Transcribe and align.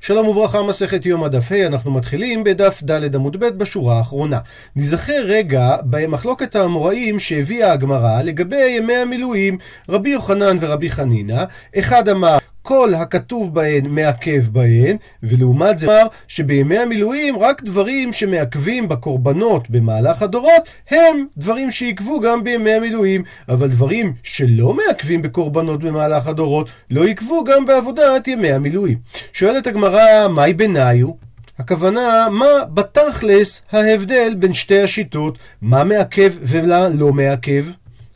שלום 0.00 0.28
וברכה, 0.28 0.62
מסכת 0.62 1.06
יום 1.06 1.24
הדף 1.24 1.52
ה', 1.52 1.66
אנחנו 1.66 1.90
מתחילים 1.90 2.44
בדף 2.44 2.82
ד' 2.82 3.14
עמוד 3.14 3.36
ב' 3.36 3.48
בשורה 3.48 3.98
האחרונה. 3.98 4.38
נזכר 4.76 5.22
רגע 5.24 5.76
במחלוקת 5.82 6.56
האמוראים 6.56 7.18
שהביאה 7.18 7.72
הגמרא 7.72 8.22
לגבי 8.22 8.66
ימי 8.78 8.96
המילואים, 8.96 9.58
רבי 9.88 10.10
יוחנן 10.10 10.56
ורבי 10.60 10.90
חנינא, 10.90 11.44
אחד 11.78 12.08
אמר 12.08 12.38
כל 12.66 12.94
הכתוב 12.94 13.54
בהן 13.54 13.86
מעכב 13.86 14.42
בהן, 14.52 14.96
ולעומת 15.22 15.78
זה 15.78 15.86
אמר 15.86 16.06
שבימי 16.28 16.78
המילואים 16.78 17.38
רק 17.38 17.62
דברים 17.62 18.12
שמעכבים 18.12 18.88
בקורבנות 18.88 19.70
במהלך 19.70 20.22
הדורות 20.22 20.62
הם 20.90 21.26
דברים 21.36 21.70
שעיכבו 21.70 22.20
גם 22.20 22.44
בימי 22.44 22.72
המילואים, 22.72 23.22
אבל 23.48 23.68
דברים 23.68 24.12
שלא 24.22 24.74
מעכבים 24.74 25.22
בקורבנות 25.22 25.84
במהלך 25.84 26.26
הדורות 26.26 26.70
לא 26.90 27.04
עיכבו 27.04 27.44
גם 27.44 27.66
בעבודת 27.66 28.28
ימי 28.28 28.52
המילואים. 28.52 28.98
שואלת 29.32 29.66
הגמרא, 29.66 30.28
מהי 30.28 30.54
ביניו? 30.54 31.08
הכוונה, 31.58 32.26
מה 32.30 32.64
בתכלס 32.74 33.62
ההבדל 33.72 34.34
בין 34.38 34.52
שתי 34.52 34.80
השיטות, 34.82 35.38
מה 35.62 35.84
מעכב 35.84 36.32
ומה 36.40 36.88
לא 36.98 37.12
מעכב? 37.12 37.64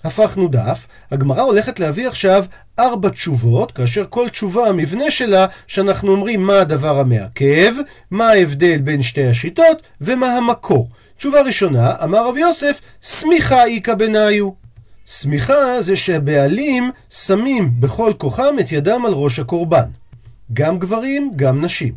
הפכנו 0.05 0.49
דף, 0.49 0.87
הגמרא 1.11 1.43
הולכת 1.43 1.81
להביא 1.81 2.09
עכשיו 2.09 2.45
ארבע 2.79 3.09
תשובות, 3.09 3.73
כאשר 3.73 4.05
כל 4.11 4.29
תשובה 4.29 4.69
המבנה 4.69 5.11
שלה, 5.11 5.47
שאנחנו 5.67 6.13
אומרים 6.13 6.43
מה 6.43 6.61
הדבר 6.61 6.99
המעכב, 6.99 7.73
מה 8.11 8.29
ההבדל 8.29 8.79
בין 8.81 9.03
שתי 9.03 9.27
השיטות, 9.27 9.83
ומה 10.01 10.37
המקור. 10.37 10.89
תשובה 11.17 11.43
ראשונה, 11.43 11.95
אמר 12.05 12.29
רב 12.29 12.37
יוסף, 12.37 12.81
סמיכה 13.03 13.65
איכא 13.65 13.95
בניו. 13.95 14.51
סמיכה 15.07 15.83
זה 15.83 15.97
שהבעלים 15.97 16.91
שמים 17.11 17.81
בכל 17.81 18.13
כוחם 18.19 18.55
את 18.61 18.73
ידם 18.73 19.07
על 19.07 19.13
ראש 19.13 19.39
הקורבן. 19.39 19.89
גם 20.53 20.79
גברים, 20.79 21.33
גם 21.37 21.65
נשים. 21.65 21.95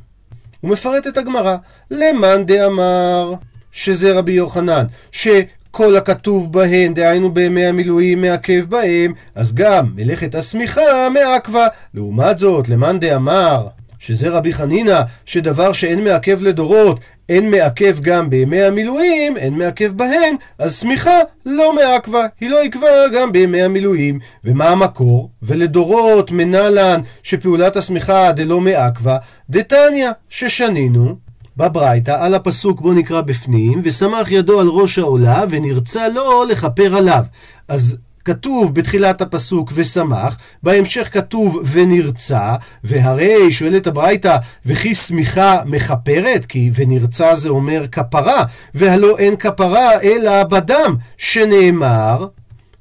הוא 0.62 0.72
מפרט 0.72 1.08
את 1.08 1.18
הגמרא, 1.18 1.56
למאן 1.92 2.46
דאמר, 2.46 3.34
שזה 3.72 4.14
רבי 4.14 4.32
יוחנן, 4.32 4.86
ש... 5.12 5.28
כל 5.76 5.96
הכתוב 5.96 6.54
בהן, 6.54 6.94
דהיינו 6.94 7.32
בימי 7.34 7.66
המילואים, 7.66 8.22
מעכב 8.22 8.66
בהם, 8.70 9.14
אז 9.36 9.54
גם 9.54 9.92
מלאכת 9.96 10.36
השמיכה 10.36 11.10
מעכבה. 11.14 11.68
לעומת 11.94 12.40
זאת, 12.40 12.70
למאן 12.70 13.00
דאמר, 13.00 13.68
שזה 14.00 14.30
רבי 14.30 14.54
חנינא, 14.54 15.02
שדבר 15.26 15.74
שאין 15.74 16.04
מעכב 16.04 16.44
לדורות, 16.44 17.00
אין 17.30 17.52
מעכב 17.52 18.00
גם 18.02 18.30
בימי 18.30 18.64
המילואים, 18.64 19.38
אין 19.38 19.54
מעכב 19.54 19.92
בהן, 19.98 20.36
אז 20.60 20.80
שמיכה 20.80 21.20
לא 21.46 21.76
מעכבה, 21.76 22.26
היא 22.40 22.50
לא 22.50 22.64
עכבה 22.64 22.88
גם 23.16 23.32
בימי 23.32 23.62
המילואים. 23.62 24.20
ומה 24.44 24.70
המקור? 24.70 25.30
ולדורות 25.44 26.32
מנלן 26.32 27.02
שפעולת 27.24 27.76
השמיכה 27.76 28.32
דלא 28.32 28.62
מעכבה, 28.62 29.18
דתניא, 29.50 30.10
ששנינו 30.30 31.16
בברייתא 31.58 32.16
על 32.20 32.34
הפסוק 32.34 32.82
בו 32.82 32.94
נקרא 32.94 33.22
בפנים, 33.22 33.82
ושמח 33.84 34.32
ידו 34.32 34.60
על 34.60 34.68
ראש 34.68 35.00
העולה, 35.00 35.44
ונרצה 35.50 36.08
לו 36.08 36.44
לכפר 36.44 36.96
עליו. 36.96 37.24
אז 37.68 37.98
כתוב 38.26 38.76
בתחילת 38.76 39.22
הפסוק 39.22 39.72
ושמח, 39.76 40.38
בהמשך 40.64 41.10
כתוב 41.14 41.60
ונרצה, 41.72 42.56
והרי 42.84 43.52
שואלת 43.52 43.88
הברייתא, 43.88 44.38
וכי 44.66 44.96
שמיכה 44.96 45.62
מכפרת? 45.66 46.46
כי 46.46 46.72
ונרצה 46.76 47.36
זה 47.36 47.50
אומר 47.50 47.88
כפרה, 47.88 48.44
והלא 48.74 49.18
אין 49.18 49.36
כפרה 49.36 50.02
אלא 50.02 50.44
בדם, 50.44 50.96
שנאמר 51.18 52.28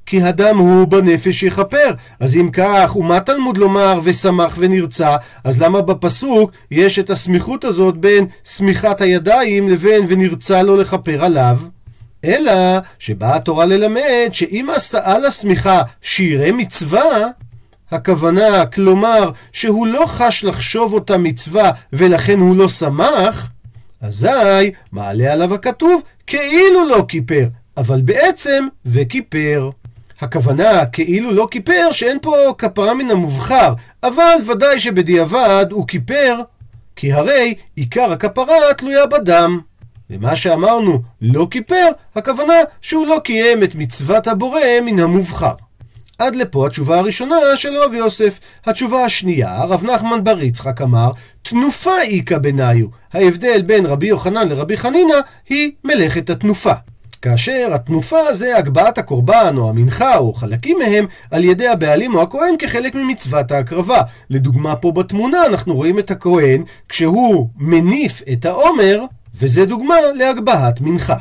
כי 0.06 0.22
הדם 0.22 0.58
הוא 0.58 0.88
בנפש 0.88 1.42
יכפר. 1.42 1.90
אז 2.20 2.36
אם 2.36 2.50
כך, 2.52 2.96
ומה 2.96 3.20
תלמוד 3.20 3.56
לומר 3.56 4.00
ושמח 4.04 4.54
ונרצה? 4.58 5.16
אז 5.44 5.62
למה 5.62 5.82
בפסוק 5.82 6.50
יש 6.70 6.98
את 6.98 7.10
הסמיכות 7.10 7.64
הזאת 7.64 7.96
בין 7.96 8.26
סמיכת 8.44 9.00
הידיים 9.00 9.68
לבין 9.68 10.04
ונרצה 10.08 10.62
לו 10.62 10.76
לכפר 10.76 11.24
עליו? 11.24 11.58
אלא 12.24 12.52
שבאה 12.98 13.36
התורה 13.36 13.64
ללמד 13.64 14.28
שאם 14.30 14.68
עשה 14.74 14.98
על 15.02 15.24
השמיכה 15.24 15.82
שירי 16.02 16.52
מצווה, 16.52 17.28
הכוונה, 17.90 18.66
כלומר, 18.66 19.30
שהוא 19.52 19.86
לא 19.86 20.04
חש 20.06 20.44
לחשוב 20.44 20.92
אותה 20.92 21.18
מצווה 21.18 21.70
ולכן 21.92 22.38
הוא 22.38 22.56
לא 22.56 22.68
שמח, 22.68 23.50
אזי 24.00 24.72
מעלה 24.92 25.32
עליו 25.32 25.54
הכתוב 25.54 26.02
כאילו 26.26 26.88
לא 26.88 27.04
כיפר, 27.08 27.46
אבל 27.76 28.00
בעצם 28.02 28.66
וכיפר. 28.86 29.70
הכוונה 30.22 30.86
כאילו 30.86 31.30
לא 31.30 31.48
כיפר, 31.50 31.92
שאין 31.92 32.18
פה 32.22 32.36
כפרה 32.58 32.94
מן 32.94 33.10
המובחר, 33.10 33.74
אבל 34.02 34.34
ודאי 34.46 34.80
שבדיעבד 34.80 35.66
הוא 35.70 35.86
כיפר, 35.88 36.40
כי 36.96 37.12
הרי 37.12 37.54
עיקר 37.76 38.12
הכפרה 38.12 38.74
תלויה 38.76 39.06
בדם. 39.06 39.60
ומה 40.10 40.36
שאמרנו 40.36 41.02
לא 41.20 41.46
כיפר, 41.50 41.88
הכוונה 42.14 42.54
שהוא 42.80 43.06
לא 43.06 43.20
קיים 43.24 43.62
את 43.62 43.74
מצוות 43.74 44.28
הבורא 44.28 44.60
מן 44.82 45.00
המובחר. 45.00 45.54
עד 46.18 46.36
לפה 46.36 46.66
התשובה 46.66 46.98
הראשונה 46.98 47.36
של 47.54 47.76
רב 47.76 47.94
יוסף. 47.94 48.40
התשובה 48.66 49.04
השנייה, 49.04 49.64
רב 49.64 49.84
נחמן 49.84 50.24
בר 50.24 50.42
יצחק 50.42 50.82
אמר, 50.82 51.10
תנופה 51.42 52.02
איכא 52.02 52.38
בניו. 52.38 52.86
ההבדל 53.12 53.62
בין 53.62 53.86
רבי 53.86 54.06
יוחנן 54.06 54.48
לרבי 54.48 54.76
חנינא 54.76 55.14
היא 55.48 55.72
מלאכת 55.84 56.30
התנופה. 56.30 56.72
כאשר 57.22 57.68
התנופה 57.74 58.34
זה 58.34 58.56
הגבהת 58.56 58.98
הקורבן 58.98 59.54
או 59.56 59.70
המנחה 59.70 60.16
או 60.16 60.34
חלקים 60.34 60.78
מהם 60.78 61.06
על 61.30 61.44
ידי 61.44 61.68
הבעלים 61.68 62.14
או 62.14 62.22
הכהן 62.22 62.54
כחלק 62.58 62.94
ממצוות 62.94 63.52
ההקרבה. 63.52 64.02
לדוגמה 64.30 64.76
פה 64.76 64.92
בתמונה 64.92 65.46
אנחנו 65.46 65.74
רואים 65.74 65.98
את 65.98 66.10
הכהן 66.10 66.64
כשהוא 66.88 67.48
מניף 67.56 68.22
את 68.32 68.44
העומר 68.44 69.04
וזה 69.34 69.66
דוגמה 69.66 69.94
להגבהת 70.14 70.80
מנחה. 70.80 71.16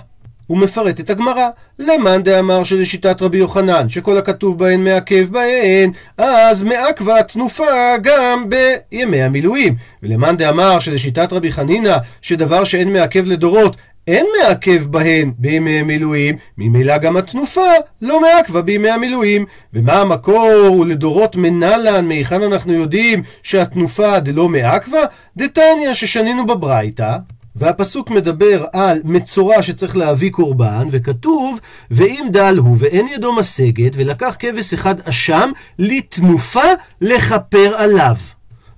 הוא 0.51 0.57
מפרט 0.57 1.00
את 1.00 1.09
הגמרא, 1.09 1.50
למאן 1.79 2.23
דאמר 2.23 2.63
שזה 2.63 2.85
שיטת 2.85 3.22
רבי 3.22 3.38
יוחנן, 3.38 3.89
שכל 3.89 4.17
הכתוב 4.17 4.59
בהן 4.59 4.84
מעכב 4.84 5.28
בהן, 5.31 5.91
אז 6.17 6.63
מעכבה 6.63 7.23
תנופה 7.23 7.97
גם 8.03 8.50
בימי 8.50 9.22
המילואים. 9.22 9.75
ולמאן 10.03 10.38
דאמר 10.38 10.79
שזה 10.79 11.00
שיטת 11.00 11.34
רבי 11.34 11.51
חנינא, 11.51 11.95
שדבר 12.22 12.63
שאין 12.63 12.94
מעכב 12.94 13.25
לדורות, 13.25 13.78
אין 14.07 14.25
מעכב 14.39 14.84
בהן 14.85 15.31
בימי 15.38 15.79
המילואים, 15.79 16.38
ממילא 16.57 16.97
גם 16.97 17.18
התנופה 17.18 17.72
לא 18.01 18.22
מעכבה 18.22 18.62
בימי 18.62 18.89
המילואים. 18.89 19.45
ומה 19.73 19.94
המקור 19.94 20.78
ולדורות 20.79 21.35
מנלן, 21.35 22.07
מהיכן 22.07 22.44
אנחנו 22.44 22.73
יודעים 22.73 23.23
שהתנופה 23.44 24.19
דלא 24.19 24.50
מעכבה? 24.50 25.01
דתניא 25.38 25.94
ששנינו 25.94 26.45
בברייתא. 26.45 27.18
והפסוק 27.56 28.09
מדבר 28.09 28.66
על 28.73 29.01
מצורע 29.03 29.63
שצריך 29.63 29.97
להביא 29.97 30.31
קורבן, 30.31 30.88
וכתוב, 30.91 31.59
ואם 31.91 32.28
דל 32.31 32.57
הוא 32.57 32.78
ואין 32.79 33.07
ידו 33.07 33.34
משגת, 33.34 33.91
ולקח 33.95 34.35
כבש 34.39 34.73
אחד 34.73 34.95
אשם, 35.00 35.51
לתנופה 35.79 36.63
לכפר 37.01 37.73
עליו. 37.75 38.16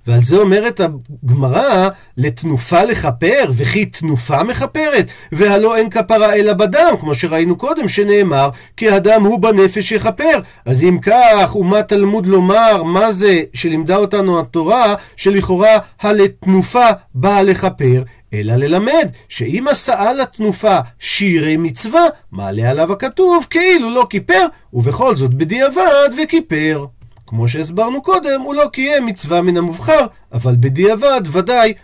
ועל 0.06 0.22
זה 0.22 0.36
אומרת 0.36 0.80
הגמרא, 0.80 1.88
לתנופה 2.16 2.84
לכפר, 2.84 3.50
וכי 3.50 3.86
תנופה 3.86 4.42
מכפרת, 4.42 5.06
והלא 5.32 5.76
אין 5.76 5.90
כפרה 5.90 6.34
אלא 6.34 6.52
בדם, 6.52 6.94
כמו 7.00 7.14
שראינו 7.14 7.56
קודם, 7.56 7.88
שנאמר, 7.88 8.48
כי 8.76 8.90
הדם 8.90 9.22
הוא 9.24 9.40
בנפש 9.40 9.92
יכפר. 9.92 10.40
אז 10.66 10.84
אם 10.84 10.98
כך, 11.02 11.56
ומה 11.56 11.82
תלמוד 11.82 12.26
לומר, 12.26 12.82
מה 12.82 13.12
זה 13.12 13.40
שלימדה 13.52 13.96
אותנו 13.96 14.40
התורה, 14.40 14.94
שלכאורה 15.16 15.78
הלתנופה 16.00 16.86
באה 17.14 17.42
לכפר, 17.42 18.02
אלא 18.34 18.56
ללמד 18.56 19.10
שאם 19.28 19.64
עשה 19.70 20.10
על 20.10 20.20
התנופה 20.20 20.78
שירי 20.98 21.56
מצווה, 21.56 22.04
מעלה 22.32 22.70
עליו 22.70 22.92
הכתוב 22.92 23.46
כאילו 23.50 23.90
לא 23.90 24.06
כיפר, 24.10 24.46
ובכל 24.72 25.16
זאת 25.16 25.34
בדיעבד 25.34 26.08
וכיפר. 26.22 26.86
כמו 27.26 27.48
שהסברנו 27.48 28.02
קודם, 28.02 28.40
הוא 28.40 28.54
לא 28.54 28.64
קיים 28.72 29.06
מצווה 29.06 29.42
מן 29.42 29.56
המובחר, 29.56 30.06
אבל 30.32 30.54
בדיעבד 30.60 31.20
ודאי 31.32 31.74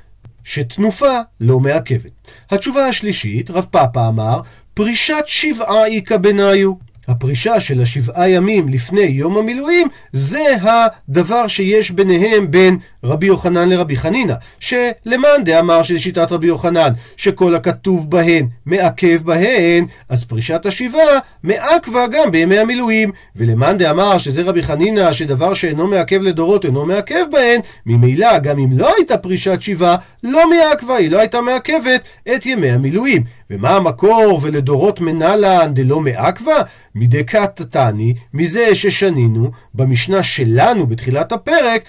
שתנופה 0.45 1.19
לא 1.41 1.61
מעכבת. 1.61 2.11
התשובה 2.51 2.87
השלישית, 2.87 3.51
רב 3.51 3.67
פאפה 3.71 4.09
אמר, 4.09 4.41
פרישת 4.75 5.25
שבעה 5.27 5.87
איכא 5.87 6.17
בניו. 6.17 6.91
הפרישה 7.09 7.61
של 7.61 7.83
השבעה 7.83 8.31
ימים 8.31 8.69
לפני 8.69 9.01
יום 9.01 9.37
המילואים, 9.39 9.89
זה 10.13 10.57
הדבר 10.63 11.47
שיש 11.47 11.91
ביניהם 11.91 12.51
בין 12.51 12.79
רבי 13.05 13.27
יוחנן 13.27 13.69
לרבי 13.69 13.97
חנינא. 13.97 14.35
שלמאן 14.61 15.45
דאמר 15.45 15.83
שזה 15.83 15.99
שיטת 15.99 16.33
רבי 16.33 16.47
יוחנן, 16.47 16.93
שכל 17.17 17.55
הכתוב 17.55 18.11
בהן 18.11 18.47
מעכב 18.67 19.23
בהן, 19.25 19.87
אז 20.09 20.25
פרישת 20.25 20.67
השבעה 20.67 21.19
מעכבה 21.43 22.07
גם 22.07 22.31
בימי 22.31 22.59
המילואים. 22.59 23.13
ולמאן 23.37 23.79
דאמר 23.79 24.19
שזה 24.19 24.43
רבי 24.43 24.63
חנינא, 24.63 25.13
שדבר 25.13 25.55
שאינו 25.55 25.87
מעכב 25.87 26.23
לדורות 26.23 26.65
אינו 26.65 26.87
מעכב 26.87 27.25
בהן, 27.33 27.61
ממילא 27.87 28.39
גם 28.39 28.59
אם 28.59 28.71
לא 28.73 28.95
הייתה 28.97 29.19
פרישת 29.19 29.61
שבעה, 29.61 29.97
לא 30.23 30.51
מעכבה, 30.51 30.97
היא 30.97 31.11
לא 31.11 31.19
הייתה 31.19 31.41
מעכבת 31.41 32.01
את 32.37 32.47
ימי 32.47 32.71
המילואים. 32.71 33.23
ומה 33.51 33.71
המקור 33.71 34.41
ולדורות 34.43 35.01
מנלן 35.01 35.75
דלא 35.75 36.01
מעכבה? 36.01 36.57
מדקת 36.95 37.63
תני, 37.63 38.15
מזה 38.35 38.75
ששנינו 38.75 39.51
במשנה 39.75 40.23
שלנו 40.23 40.87
בתחילת 40.87 41.33
הפרק, 41.33 41.83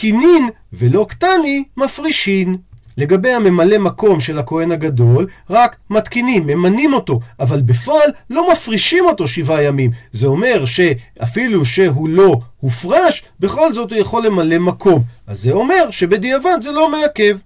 שמתקינין 0.00 0.48
ולא 0.72 1.06
קטני 1.08 1.64
מפרישין. 1.76 2.56
לגבי 2.96 3.32
הממלא 3.32 3.78
מקום 3.78 4.20
של 4.20 4.38
הכהן 4.38 4.72
הגדול, 4.72 5.26
רק 5.50 5.76
מתקינים, 5.90 6.46
ממנים 6.46 6.92
אותו, 6.92 7.20
אבל 7.40 7.62
בפועל 7.62 8.10
לא 8.30 8.52
מפרישים 8.52 9.04
אותו 9.04 9.28
שבעה 9.28 9.62
ימים. 9.62 9.90
זה 10.12 10.26
אומר 10.26 10.64
שאפילו 10.64 11.64
שהוא 11.64 12.08
לא 12.08 12.40
הופרש, 12.60 13.22
בכל 13.40 13.72
זאת 13.72 13.92
הוא 13.92 14.00
יכול 14.00 14.26
למלא 14.26 14.58
מקום. 14.58 15.02
אז 15.26 15.42
זה 15.42 15.52
אומר 15.52 15.90
שבדיעבד 15.90 16.56
זה 16.60 16.70
לא 16.70 16.90
מעכב. 16.90 17.38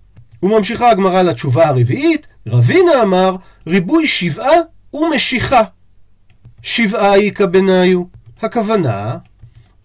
וממשיכה 0.43 0.91
הגמרא 0.91 1.23
לתשובה 1.23 1.69
הרביעית, 1.69 2.27
רבינה 2.47 3.03
אמר, 3.03 3.37
ריבוי 3.67 4.07
שבעה 4.07 4.57
ומשיכה. 4.93 5.63
שבעה 6.63 7.15
איכא 7.15 7.47
בניו. 7.47 8.03
הכוונה, 8.43 9.17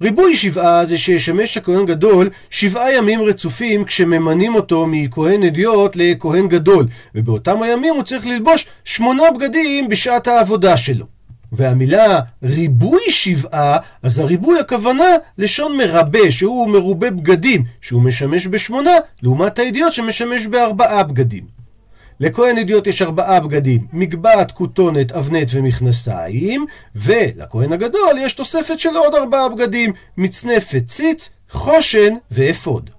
ריבוי 0.01 0.35
שבעה 0.35 0.85
זה 0.85 0.97
שישמש 0.97 1.57
הכהן 1.57 1.85
גדול 1.85 2.29
שבעה 2.49 2.93
ימים 2.93 3.21
רצופים 3.21 3.85
כשממנים 3.85 4.55
אותו 4.55 4.87
מכהן 4.87 5.43
אדיוט 5.43 5.95
לכהן 5.95 6.47
גדול, 6.47 6.87
ובאותם 7.15 7.61
הימים 7.61 7.93
הוא 7.95 8.03
צריך 8.03 8.27
ללבוש 8.27 8.65
שמונה 8.85 9.23
בגדים 9.31 9.89
בשעת 9.89 10.27
העבודה 10.27 10.77
שלו. 10.77 11.05
והמילה 11.51 12.19
ריבוי 12.43 13.01
שבעה, 13.09 13.77
אז 14.03 14.19
הריבוי 14.19 14.59
הכוונה 14.59 15.03
לשון 15.37 15.77
מרבה, 15.77 16.31
שהוא 16.31 16.69
מרובה 16.69 17.11
בגדים, 17.11 17.63
שהוא 17.81 18.01
משמש 18.01 18.47
בשמונה, 18.47 18.91
לעומת 19.23 19.59
הידיעות 19.59 19.93
שמשמש 19.93 20.47
בארבעה 20.47 21.03
בגדים. 21.03 21.58
לכהן 22.19 22.57
אדיוט 22.57 22.87
יש 22.87 23.01
ארבעה 23.01 23.39
בגדים, 23.39 23.87
מגבעת, 23.93 24.51
כותונת, 24.51 25.11
אבנט 25.11 25.51
ומכנסיים, 25.53 26.65
ולכהן 26.95 27.73
הגדול 27.73 28.17
יש 28.19 28.33
תוספת 28.33 28.79
של 28.79 28.97
עוד 28.97 29.15
ארבעה 29.15 29.49
בגדים, 29.49 29.93
מצנפת, 30.17 30.83
ציץ, 30.87 31.29
חושן 31.49 32.13
ואפוד. 32.31 32.89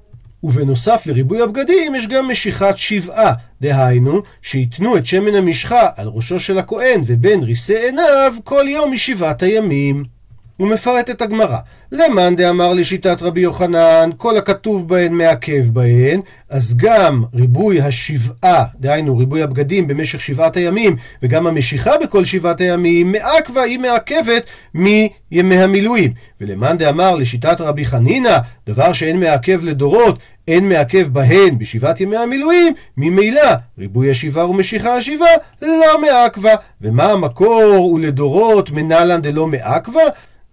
ובנוסף 0.42 1.06
לריבוי 1.06 1.42
הבגדים 1.42 1.94
יש 1.94 2.06
גם 2.06 2.28
משיכת 2.28 2.74
שבעה, 2.76 3.32
דהיינו, 3.60 4.22
שייתנו 4.42 4.96
את 4.96 5.06
שמן 5.06 5.34
המשחה 5.34 5.88
על 5.96 6.08
ראשו 6.08 6.40
של 6.40 6.58
הכהן 6.58 7.00
ובין 7.06 7.42
ריסי 7.42 7.76
עיניו 7.76 8.34
כל 8.44 8.64
יום 8.68 8.92
משבעת 8.92 9.42
הימים. 9.42 10.19
הוא 10.60 10.68
מפרט 10.68 11.10
את 11.10 11.22
הגמרא. 11.22 11.56
למאן 11.92 12.36
דאמר 12.36 12.72
לשיטת 12.72 13.22
רבי 13.22 13.40
יוחנן, 13.40 14.10
כל 14.16 14.36
הכתוב 14.36 14.88
בהן 14.88 15.12
מעכב 15.12 15.64
בהן, 15.72 16.20
אז 16.50 16.76
גם 16.76 17.24
ריבוי 17.34 17.80
השבעה, 17.80 18.64
דהיינו 18.80 19.18
ריבוי 19.18 19.42
הבגדים 19.42 19.86
במשך 19.86 20.20
שבעת 20.20 20.56
הימים, 20.56 20.96
וגם 21.22 21.46
המשיכה 21.46 21.90
בכל 22.02 22.24
שבעת 22.24 22.60
הימים, 22.60 23.12
מעכבה 23.12 23.62
היא 23.62 23.78
מעכבת 23.78 24.46
מימי 24.74 25.56
המילואים. 25.56 26.12
ולמאן 26.40 26.78
דאמר 26.78 27.16
לשיטת 27.16 27.60
רבי 27.60 27.84
חנינא, 27.84 28.38
דבר 28.66 28.92
שאין 28.92 29.20
מעכב 29.20 29.64
לדורות, 29.64 30.18
אין 30.48 30.68
מעכב 30.68 31.08
בהן 31.08 31.58
בשבעת 31.58 32.00
ימי 32.00 32.16
המילואים, 32.16 32.74
ממילא 32.96 33.50
ריבוי 33.78 34.10
השבעה 34.10 34.50
ומשיכה 34.50 34.96
השבעה 34.96 35.34
לא 35.62 36.00
מעכבה. 36.00 36.54
ומה 36.80 37.04
המקור 37.04 37.92
ולדורות 37.94 38.70
מנהלן 38.70 39.22
דלא 39.22 39.46
מעכבה? 39.46 40.02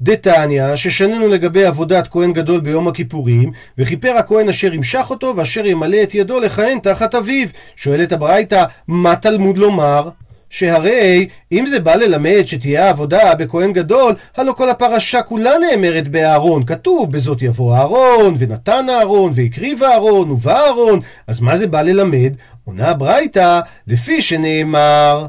דתניא, 0.02 0.76
ששנינו 0.76 1.28
לגבי 1.28 1.66
עבודת 1.66 2.08
כהן 2.08 2.34
גדול 2.34 2.60
ביום 2.60 2.88
הכיפורים, 2.88 3.52
וכיפר 3.78 4.18
הכהן 4.18 4.50
אשר 4.50 4.74
ימשך 4.74 5.06
אותו, 5.10 5.34
ואשר 5.36 5.66
ימלא 5.66 6.04
את 6.04 6.16
ידו 6.16 6.40
לכהן 6.40 6.80
תחת 6.80 7.16
אביו. 7.16 7.48
שואלת 7.76 8.12
הברייתא, 8.12 8.64
מה 8.88 9.16
תלמוד 9.16 9.58
לומר? 9.58 10.10
שהרי 10.50 11.28
אם 11.52 11.66
זה 11.66 11.80
בא 11.80 11.96
ללמד 11.96 12.44
שתהיה 12.46 12.90
עבודה 12.90 13.36
בכהן 13.36 13.74
גדול, 13.74 14.16
הלא 14.38 14.52
כל 14.52 14.70
הפרשה 14.70 15.22
כולה 15.22 15.52
נאמרת 15.58 16.08
באהרון. 16.08 16.64
כתוב 16.66 17.12
בזאת 17.12 17.42
יבוא 17.42 17.76
אהרון, 17.76 18.36
ונתן 18.38 18.86
אהרון, 18.90 19.32
והקריב 19.36 19.84
אהרון, 19.84 20.32
ובא 20.32 20.66
אהרון. 20.66 21.00
אז 21.28 21.40
מה 21.40 21.58
זה 21.58 21.68
בא 21.68 21.82
ללמד? 21.82 22.34
עונה 22.66 22.88
הברייתא, 22.88 23.60
לפי 23.88 24.22
שנאמר 24.22 25.26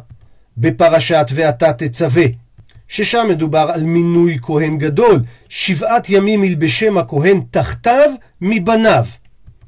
בפרשת 0.57 1.27
ואתה 1.35 1.73
תצווה. 1.73 2.48
ששם 2.89 3.27
מדובר 3.29 3.71
על 3.75 3.85
מינוי 3.85 4.39
כהן 4.43 4.79
גדול, 4.79 5.21
שבעת 5.49 6.11
ימים 6.11 6.45
ילבשם 6.45 6.99
הכהן 6.99 7.41
תחתיו 7.51 8.11
מבניו. 8.41 9.05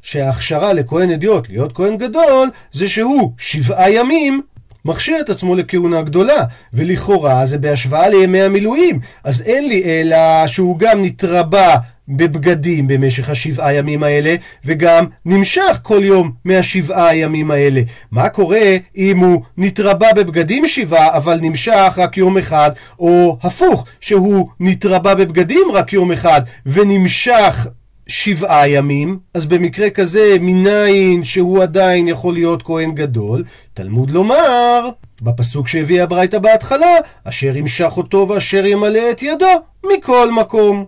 שההכשרה 0.02 0.72
לכהן 0.72 1.10
אדיוט 1.10 1.48
להיות 1.48 1.72
כהן 1.72 1.96
גדול, 1.96 2.48
זה 2.72 2.88
שהוא 2.88 3.32
שבעה 3.38 3.90
ימים 3.90 4.40
מכשיר 4.84 5.20
את 5.20 5.30
עצמו 5.30 5.54
לכהונה 5.54 6.02
גדולה, 6.02 6.44
ולכאורה 6.72 7.46
זה 7.46 7.58
בהשוואה 7.58 8.08
לימי 8.08 8.42
המילואים, 8.42 9.00
אז 9.24 9.42
אין 9.42 9.68
לי 9.68 9.82
אלא 9.84 10.46
שהוא 10.46 10.78
גם 10.78 11.04
נתרבה 11.04 11.76
בבגדים 12.08 12.88
במשך 12.88 13.30
השבעה 13.30 13.74
ימים 13.74 14.02
האלה, 14.02 14.34
וגם 14.64 15.06
נמשך 15.24 15.78
כל 15.82 16.00
יום 16.02 16.32
מהשבעה 16.44 17.08
הימים 17.08 17.50
האלה. 17.50 17.80
מה 18.10 18.28
קורה 18.28 18.76
אם 18.96 19.18
הוא 19.18 19.42
נתרבה 19.56 20.12
בבגדים 20.12 20.66
שבעה, 20.66 21.16
אבל 21.16 21.38
נמשך 21.42 21.92
רק 21.96 22.16
יום 22.16 22.38
אחד, 22.38 22.70
או 22.98 23.38
הפוך, 23.42 23.84
שהוא 24.00 24.48
נתרבה 24.60 25.14
בבגדים 25.14 25.66
רק 25.72 25.92
יום 25.92 26.12
אחד, 26.12 26.40
ונמשך 26.66 27.66
שבעה 28.10 28.68
ימים, 28.68 29.18
אז 29.34 29.46
במקרה 29.46 29.90
כזה 29.90 30.36
מניין 30.40 31.24
שהוא 31.24 31.62
עדיין 31.62 32.08
יכול 32.08 32.34
להיות 32.34 32.62
כהן 32.62 32.92
גדול, 32.92 33.44
תלמוד 33.74 34.10
לומר, 34.10 34.88
בפסוק 35.22 35.68
שהביא 35.68 36.02
הברייתא 36.02 36.38
בהתחלה, 36.38 36.96
אשר 37.24 37.56
ימשך 37.56 37.92
אותו 37.96 38.26
ואשר 38.28 38.66
ימלא 38.66 39.10
את 39.10 39.22
ידו, 39.22 39.46
מכל 39.92 40.30
מקום. 40.30 40.84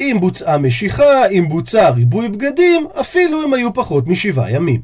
אם 0.00 0.16
בוצעה 0.20 0.58
משיכה, 0.58 1.28
אם 1.28 1.48
בוצע 1.48 1.90
ריבוי 1.90 2.28
בגדים, 2.28 2.86
אפילו 3.00 3.44
אם 3.44 3.54
היו 3.54 3.74
פחות 3.74 4.06
משבעה 4.06 4.52
ימים. 4.52 4.80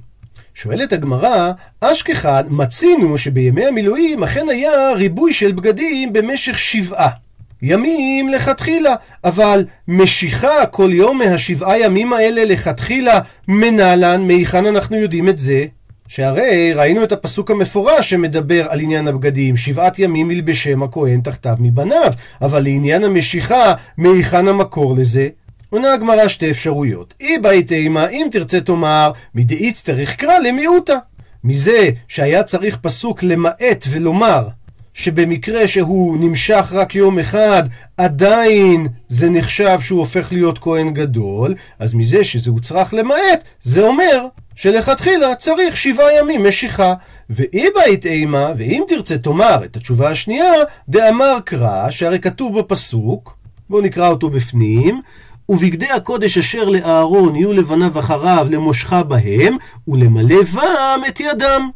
שואלת 0.55 0.93
הגמרא, 0.93 1.53
אשכחן 1.81 2.47
מצינו 2.51 3.19
שבימי 3.19 3.67
המילואים 3.67 4.23
אכן 4.23 4.49
היה 4.49 4.93
ריבוי 4.93 5.33
של 5.33 5.53
בגדים 5.53 6.13
במשך 6.13 6.59
שבעה. 6.59 7.26
ימים 7.63 8.29
לכתחילה, 8.29 8.95
אבל 9.25 9.65
משיכה 9.89 10.67
כל 10.71 10.91
יום 10.93 11.19
מהשבעה 11.19 11.81
ימים 11.81 12.13
האלה 12.13 12.45
לכתחילה 12.45 13.21
מנהלן, 13.49 14.27
מהיכן 14.27 14.67
אנחנו 14.67 14.97
יודעים 14.97 15.29
את 15.29 15.39
זה? 15.39 15.67
שהרי 16.09 16.73
ראינו 16.75 17.05
את 17.05 17.13
הפסוק 17.13 17.51
המפורש 17.51 18.11
שמדבר 18.11 18.67
על 18.69 18.81
עניין 18.81 19.09
הבגדים, 19.09 19.57
שבעת 19.57 19.99
ימים 19.99 20.31
ילבשם 20.31 20.83
הכהן 20.83 21.21
תחתיו 21.21 21.57
מבניו, 21.61 22.13
אבל 22.43 22.63
לעניין 22.63 23.05
המשיכה, 23.05 23.75
מהיכן 23.99 24.49
המקור 24.49 24.97
לזה? 24.97 25.29
עונה 25.71 25.93
הגמרא 25.93 26.29
שתי 26.29 26.51
אפשרויות. 26.51 27.15
אי 27.21 27.39
באי 27.39 27.63
תימא, 27.63 28.07
אם 28.11 28.29
תרצה 28.31 28.61
תאמר, 28.61 29.13
מדאיץ 29.35 29.83
צריך 29.83 30.15
קרא 30.15 30.39
למיעוטה. 30.39 30.97
מזה 31.45 31.91
שהיה 32.09 32.43
צריך 32.43 32.79
פסוק 32.83 33.23
למעט 33.23 33.85
ולומר 33.91 34.49
שבמקרה 34.97 35.69
שהוא 35.69 36.17
נמשך 36.21 36.73
רק 36.73 36.95
יום 36.95 37.19
אחד, 37.19 37.63
עדיין 37.97 38.87
זה 39.09 39.31
נחשב 39.31 39.79
שהוא 39.81 40.01
הופך 40.01 40.33
להיות 40.33 40.59
כהן 40.59 40.91
גדול, 40.91 41.55
אז 41.79 41.95
מזה 41.95 42.25
שזה 42.25 42.51
הוצרך 42.51 42.95
למעט, 42.95 43.45
זה 43.63 43.83
אומר 43.83 44.27
שלכתחילה 44.55 45.35
צריך 45.35 45.77
שבעה 45.77 46.19
ימים 46.19 46.47
משיכה. 46.47 46.95
ואי 47.31 47.67
בית 47.75 48.07
אימה, 48.07 48.53
ואם 48.57 48.83
תרצה 48.89 49.19
תאמר 49.19 49.65
את 49.65 49.77
התשובה 49.77 50.11
השנייה, 50.11 50.53
דאמר 50.89 51.39
קרא, 51.45 51.91
שהרי 51.91 52.19
כתוב 52.19 52.59
בפסוק, 52.59 53.37
בואו 53.71 53.83
נקרא 53.83 54.09
אותו 54.09 54.31
בפנים, 54.31 55.01
ובגדי 55.49 55.91
הקודש 55.91 56.39
אשר 56.39 56.65
לאהרון 56.65 57.37
יהיו 57.37 57.53
לבניו 57.53 58.01
אחריו 58.01 58.47
למושכה 58.51 59.03
בהם, 59.03 59.57
ולמלא 59.89 60.43
בם 60.43 61.01
את 61.09 61.21
ידם. 61.21 61.71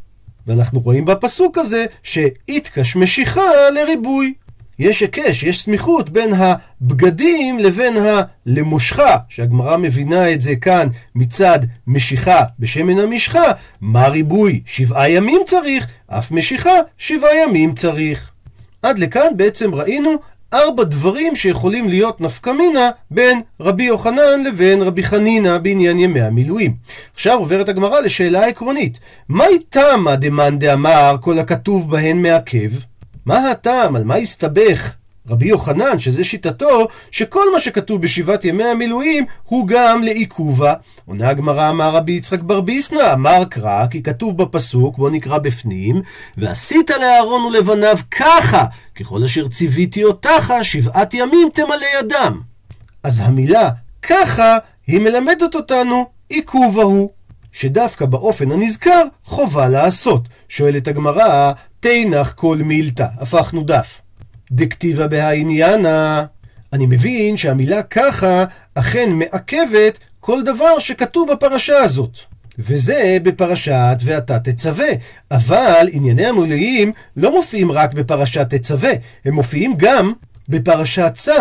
ואנחנו 0.47 0.79
רואים 0.79 1.05
בפסוק 1.05 1.57
הזה 1.57 1.85
שאיתקש 2.03 2.95
משיכה 2.95 3.69
לריבוי. 3.73 4.33
יש 4.79 4.99
היקש, 4.99 5.43
יש 5.43 5.61
סמיכות 5.61 6.09
בין 6.09 6.33
הבגדים 6.33 7.59
לבין 7.59 7.95
הלמושכה, 7.97 9.17
שהגמרא 9.29 9.77
מבינה 9.77 10.33
את 10.33 10.41
זה 10.41 10.55
כאן 10.55 10.87
מצד 11.15 11.59
משיכה 11.87 12.43
בשמן 12.59 12.99
המשחה, 12.99 13.43
מה 13.81 14.07
ריבוי? 14.07 14.61
שבעה 14.65 15.09
ימים 15.09 15.41
צריך, 15.45 15.87
אף 16.07 16.31
משיכה 16.31 16.75
שבעה 16.97 17.35
ימים 17.43 17.73
צריך. 17.73 18.31
עד 18.81 18.99
לכאן 18.99 19.37
בעצם 19.37 19.75
ראינו 19.75 20.15
ארבע 20.53 20.83
דברים 20.83 21.35
שיכולים 21.35 21.89
להיות 21.89 22.21
נפקא 22.21 22.49
מינה 22.49 22.89
בין 23.11 23.41
רבי 23.59 23.83
יוחנן 23.83 24.43
לבין 24.45 24.81
רבי 24.81 25.03
חנינא 25.03 25.57
בעניין 25.57 25.99
ימי 25.99 26.21
המילואים. 26.21 26.73
עכשיו 27.13 27.37
עוברת 27.37 27.69
הגמרא 27.69 27.99
לשאלה 27.99 28.47
עקרונית. 28.47 28.99
מהי 29.29 29.59
תמא 29.69 30.15
דמאן 30.15 30.59
דאמר 30.59 31.15
כל 31.21 31.39
הכתוב 31.39 31.91
בהן 31.91 32.21
מעכב? 32.21 32.69
מה 33.25 33.51
הטעם? 33.51 33.95
על 33.95 34.03
מה 34.03 34.15
הסתבך? 34.15 34.95
רבי 35.29 35.47
יוחנן, 35.47 35.99
שזה 35.99 36.23
שיטתו, 36.23 36.87
שכל 37.11 37.53
מה 37.53 37.59
שכתוב 37.59 38.01
בשבעת 38.01 38.45
ימי 38.45 38.63
המילואים 38.63 39.25
הוא 39.43 39.67
גם 39.67 40.03
לעיכובה. 40.03 40.73
עונה 41.05 41.29
הגמרא 41.29 41.69
אמר 41.69 41.89
רבי 41.89 42.11
יצחק 42.11 42.39
בר 42.39 42.61
ביסנא, 42.61 43.13
אמר 43.13 43.43
קרא, 43.49 43.85
כי 43.87 44.03
כתוב 44.03 44.37
בפסוק, 44.37 44.97
בוא 44.97 45.09
נקרא 45.09 45.37
בפנים, 45.37 46.01
ועשית 46.37 46.89
לאהרון 46.89 47.41
ולבניו 47.41 47.97
ככה, 48.11 48.65
ככל 48.95 49.23
אשר 49.23 49.47
ציוויתי 49.47 50.03
אותך, 50.03 50.53
שבעת 50.61 51.13
ימים 51.13 51.49
תמלא 51.53 51.85
ידם. 51.99 52.41
אז 53.03 53.19
המילה 53.19 53.69
ככה 54.01 54.57
היא 54.87 54.99
מלמדת 54.99 55.55
אותנו 55.55 56.05
עיכוב 56.29 56.79
ההוא, 56.79 57.09
שדווקא 57.51 58.05
באופן 58.05 58.51
הנזכר 58.51 59.03
חובה 59.23 59.69
לעשות. 59.69 60.21
שואלת 60.49 60.87
הגמרא, 60.87 61.51
תנח 61.79 62.31
כל 62.31 62.57
מילתא, 62.57 63.05
הפכנו 63.19 63.63
דף. 63.63 64.00
דכתיבה 64.51 65.07
בהעניינה. 65.07 66.25
אני 66.73 66.85
מבין 66.85 67.37
שהמילה 67.37 67.83
ככה 67.83 68.45
אכן 68.75 69.09
מעכבת 69.11 69.99
כל 70.19 70.43
דבר 70.43 70.79
שכתוב 70.79 71.31
בפרשה 71.31 71.77
הזאת. 71.77 72.17
וזה 72.59 73.17
בפרשת 73.23 73.97
ואתה 74.05 74.39
תצווה. 74.39 74.89
אבל 75.31 75.87
ענייני 75.91 76.25
המילואים 76.25 76.91
לא 77.17 77.31
מופיעים 77.31 77.71
רק 77.71 77.93
בפרשת 77.93 78.49
תצווה, 78.49 78.91
הם 79.25 79.33
מופיעים 79.33 79.73
גם 79.77 80.13
בפרשת 80.49 81.11
צו. 81.15 81.31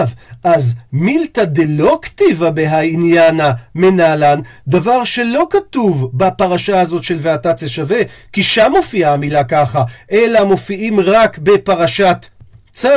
אז 0.45 0.75
מילתא 0.93 1.45
דלא 1.45 1.99
כתיבה 2.03 2.51
בהעניינה 2.51 3.53
מנהלן, 3.75 4.41
דבר 4.69 5.05
שלא 5.05 5.47
כתוב 5.51 6.11
בפרשה 6.15 6.81
הזאת 6.81 7.03
של 7.03 7.19
ואתה 7.23 7.55
תשווה, 7.55 8.01
כי 8.33 8.43
שם 8.43 8.73
מופיעה 8.77 9.13
המילה 9.13 9.45
ככה, 9.45 9.83
אלא 10.13 10.45
מופיעים 10.45 11.01
רק 11.01 11.39
בפרשת 11.39 12.27
צו, 12.73 12.89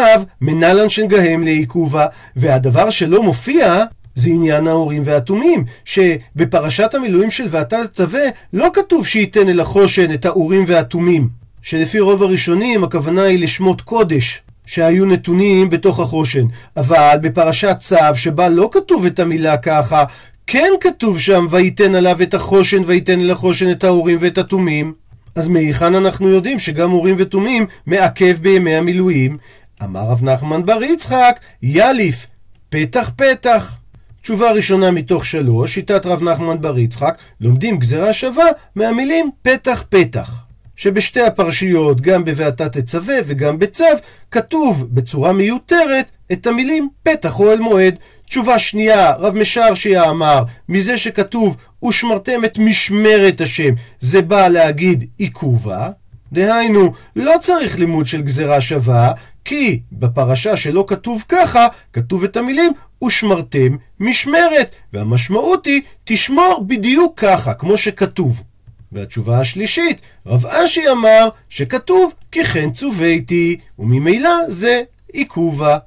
מנהלן 0.42 0.90
שנגהם 0.90 1.44
לעיכובה, 1.44 2.06
והדבר 2.36 2.90
שלא 2.90 3.24
מופיע 3.24 3.84
זה 4.16 4.30
עניין 4.30 4.68
ההורים 4.68 5.02
והתומים, 5.06 5.66
שבפרשת 5.86 6.94
המילואים 6.94 7.32
של 7.32 7.48
ואתה 7.50 7.88
תצווה 7.88 8.24
לא 8.54 8.70
כתוב 8.74 9.08
שייתן 9.08 9.50
אל 9.50 9.60
החושן 9.60 10.14
את 10.14 10.26
האורים 10.26 10.64
והתומים, 10.68 11.30
שלפי 11.62 12.00
רוב 12.00 12.24
הראשונים 12.24 12.84
הכוונה 12.84 13.24
היא 13.24 13.40
לשמות 13.40 13.82
קודש. 13.82 14.42
שהיו 14.66 15.06
נתונים 15.06 15.70
בתוך 15.70 16.00
החושן. 16.00 16.46
אבל 16.78 17.18
בפרשת 17.22 17.76
צו, 17.80 18.16
שבה 18.16 18.50
לא 18.50 18.70
כתוב 18.72 19.06
את 19.06 19.20
המילה 19.20 19.58
ככה, 19.58 20.04
כן 20.48 20.70
כתוב 20.80 21.20
שם 21.20 21.48
ויתן 21.50 21.96
עליו 21.96 22.22
את 22.22 22.34
החושן 22.34 22.82
ויתן 22.86 23.20
אל 23.20 23.32
החושן 23.32 23.72
את 23.72 23.84
האורים 23.84 24.18
ואת 24.22 24.38
התומים. 24.38 24.94
אז 25.36 25.48
מהיכן 25.48 25.96
אנחנו 25.96 26.30
יודעים 26.30 26.60
שגם 26.60 26.92
אורים 26.92 27.16
ותומים 27.18 27.66
מעכב 27.88 28.38
בימי 28.42 28.76
המילואים? 28.76 29.38
אמר 29.84 30.02
רב 30.02 30.24
נחמן 30.24 30.66
בר 30.66 30.84
יצחק, 30.84 31.40
יאליף, 31.62 32.26
פתח 32.70 33.12
פתח. 33.16 33.78
תשובה 34.22 34.52
ראשונה 34.52 34.92
מתוך 34.92 35.26
שלוש, 35.26 35.74
שיטת 35.74 36.06
רב 36.06 36.24
נחמן 36.24 36.62
בר 36.62 36.78
יצחק, 36.80 37.18
לומדים 37.42 37.78
גזירה 37.78 38.14
שווה 38.14 38.46
מהמילים 38.76 39.30
פתח 39.42 39.84
פתח. 39.90 40.44
שבשתי 40.76 41.22
הפרשיות, 41.22 42.02
גם 42.02 42.26
ב"ואתה 42.26 42.70
תצווה" 42.70 43.16
וגם 43.26 43.60
בצו, 43.60 43.86
כתוב 44.32 44.88
בצורה 44.92 45.34
מיותרת 45.34 46.12
את 46.32 46.48
המילים 46.48 46.90
פתח 47.04 47.40
אוהל 47.40 47.60
מועד. 47.60 47.96
תשובה 48.26 48.60
שנייה, 48.60 49.14
רב 49.14 49.36
משרשיה 49.36 50.10
אמר, 50.10 50.44
מזה 50.70 50.98
שכתוב 50.98 51.58
ושמרתם 51.84 52.46
את 52.46 52.58
משמרת 52.58 53.42
השם, 53.42 53.74
זה 54.00 54.22
בא 54.22 54.48
להגיד 54.48 55.06
עיכובה. 55.18 55.90
דהיינו, 56.34 56.94
לא 57.16 57.34
צריך 57.42 57.80
לימוד 57.80 58.06
של 58.06 58.22
גזירה 58.22 58.62
שווה, 58.62 59.12
כי 59.46 59.80
בפרשה 59.92 60.56
שלא 60.58 60.86
כתוב 60.88 61.24
ככה, 61.30 61.68
כתוב 61.94 62.24
את 62.24 62.38
המילים 62.38 62.72
ושמרתם 63.04 63.78
משמרת, 64.00 64.72
והמשמעות 64.94 65.66
היא 65.66 65.82
תשמור 66.04 66.66
בדיוק 66.68 67.20
ככה, 67.20 67.54
כמו 67.54 67.78
שכתוב. 67.78 68.44
והתשובה 68.92 69.40
השלישית, 69.40 70.02
רב 70.26 70.46
אשי 70.46 70.90
אמר 70.92 71.30
שכתוב 71.50 72.14
כי 72.32 72.44
כן 72.44 72.72
צוויתי, 72.72 73.58
וממילא 73.80 74.30
זה 74.48 74.82
עיכובה. 75.14 75.78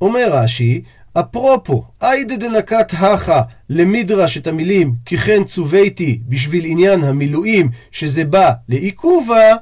אומר 0.00 0.28
רש"י, 0.32 0.82
אפרופו, 1.14 1.84
איידה 2.02 2.36
דנקת 2.36 2.92
הכה 2.92 3.42
למדרש 3.70 4.38
את 4.38 4.46
המילים 4.46 4.94
כי 5.06 5.16
כן 5.16 5.44
צוויתי 5.44 6.20
בשביל 6.28 6.64
עניין 6.64 7.04
המילואים 7.04 7.68
שזה 7.90 8.24
בא 8.24 8.52
לעיכובה, 8.68 9.54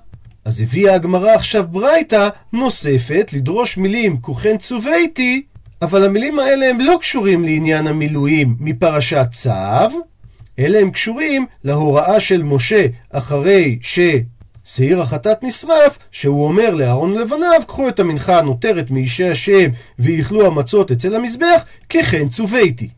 אז 0.49 0.61
הביאה 0.61 0.95
הגמרא 0.95 1.31
עכשיו 1.31 1.67
ברייתא 1.71 2.29
נוספת 2.53 3.31
לדרוש 3.33 3.77
מילים 3.77 4.21
כוכן 4.21 4.59
צוויתי, 4.59 5.43
אבל 5.83 6.05
המילים 6.05 6.39
האלה 6.39 6.71
הם 6.71 6.81
לא 6.81 6.99
קשורים 7.01 7.45
לעניין 7.45 7.87
המילואים 7.87 8.57
מפרשת 8.61 9.27
צו, 9.33 10.01
אלא 10.59 10.79
הם 10.79 10.91
קשורים 10.91 11.47
להוראה 11.65 12.21
של 12.21 12.43
משה 12.43 12.87
אחרי 13.11 13.79
ש... 13.83 13.99
שעיר 14.65 15.03
החטאת 15.03 15.43
נשרף, 15.43 15.99
שהוא 16.11 16.45
אומר 16.45 16.71
לאהרון 16.71 17.13
ולבניו, 17.13 17.61
קחו 17.67 17.89
את 17.89 18.01
המנחה 18.01 18.39
הנותרת 18.39 18.91
מאישי 18.91 19.29
השם 19.29 19.71
ויאכלו 19.99 20.47
המצות 20.47 20.91
אצל 20.91 21.15
המזבח, 21.15 21.65
ככן 21.91 22.29
צוויתי. 22.29 22.89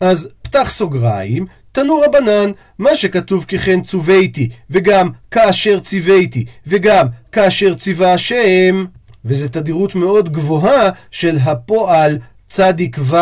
אז 0.00 0.28
פתח 0.42 0.70
סוגריים, 0.70 1.46
תנו 1.74 2.00
רבנן, 2.00 2.50
מה 2.78 2.96
שכתוב 2.96 3.44
ככן 3.44 3.80
צוויתי, 3.82 4.48
וגם 4.70 5.10
כאשר 5.30 5.78
ציוויתי, 5.80 6.44
וגם 6.66 7.06
כאשר 7.32 7.74
ציווה 7.74 8.12
השם, 8.12 8.84
וזו 9.24 9.48
תדירות 9.48 9.94
מאוד 9.94 10.32
גבוהה 10.32 10.90
של 11.10 11.36
הפועל 11.44 12.18
צדיק 12.46 12.98
ו' 13.00 13.16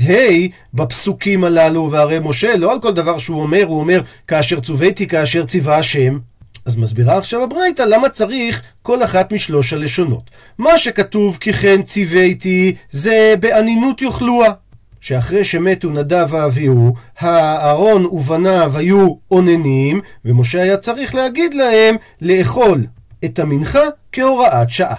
ה' 0.00 0.46
בפסוקים 0.74 1.44
הללו, 1.44 1.90
והרי 1.92 2.18
משה 2.22 2.56
לא 2.56 2.72
על 2.72 2.80
כל 2.80 2.92
דבר 2.92 3.18
שהוא 3.18 3.42
אומר, 3.42 3.64
הוא 3.66 3.80
אומר 3.80 4.00
כאשר 4.26 4.60
צוויתי, 4.60 5.06
כאשר 5.06 5.44
ציווה 5.44 5.78
השם. 5.78 6.18
אז 6.64 6.76
מסבירה 6.76 7.18
עכשיו 7.18 7.42
הברייתא 7.42 7.82
למה 7.82 8.08
צריך 8.08 8.62
כל 8.82 9.04
אחת 9.04 9.32
משלוש 9.32 9.72
הלשונות. 9.72 10.30
מה 10.58 10.78
שכתוב 10.78 11.38
כי 11.40 11.52
כן 11.52 11.82
ציוויתי 11.82 12.74
זה 12.90 13.34
באנינות 13.40 14.02
יאכלוה. 14.02 14.52
שאחרי 15.00 15.44
שמתו 15.44 15.90
נדב 15.90 16.26
ואביהו, 16.30 16.94
הארון 17.18 18.06
ובניו 18.06 18.72
היו 18.76 19.14
אוננים, 19.30 20.00
ומשה 20.24 20.62
היה 20.62 20.76
צריך 20.76 21.14
להגיד 21.14 21.54
להם 21.54 21.96
לאכול 22.20 22.86
את 23.24 23.38
המנחה 23.38 23.82
כהוראת 24.12 24.70
שעה. 24.70 24.94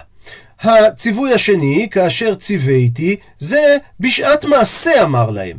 הציווי 0.62 1.34
השני, 1.34 1.88
כאשר 1.90 2.34
ציוויתי, 2.34 3.16
זה 3.38 3.76
בשעת 4.00 4.44
מעשה 4.44 5.02
אמר 5.02 5.30
להם. 5.30 5.56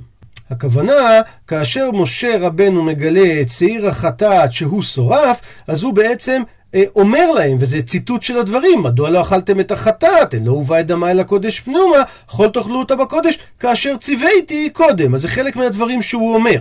הכוונה, 0.50 1.22
כאשר 1.48 1.92
משה 1.92 2.38
רבנו 2.40 2.84
מגלה 2.84 3.42
את 3.42 3.50
שעיר 3.50 3.88
החטאת 3.88 4.52
שהוא 4.52 4.82
שורף, 4.82 5.42
אז 5.68 5.84
הוא 5.84 5.94
בעצם 5.94 6.42
אומר 6.96 7.32
להם, 7.32 7.58
וזה 7.60 7.82
ציטוט 7.82 8.22
של 8.22 8.38
הדברים, 8.38 8.84
מדוע 8.84 9.10
לא 9.10 9.22
אכלתם 9.22 9.60
את 9.60 9.72
החטאת, 9.72 10.34
אין 10.34 10.46
לא 10.46 10.52
הובא 10.52 10.80
את 10.80 10.88
דמה 10.88 11.12
אל 11.12 11.20
הקודש 11.20 11.60
פנומה, 11.60 11.98
אכול 12.30 12.50
תאכלו 12.50 12.80
אותה 12.80 12.96
בקודש, 12.96 13.38
כאשר 13.60 13.98
ציוויתי 13.98 14.70
קודם. 14.70 15.14
אז 15.14 15.22
זה 15.22 15.28
חלק 15.28 15.56
מהדברים 15.56 16.02
שהוא 16.02 16.36
אומר. 16.36 16.60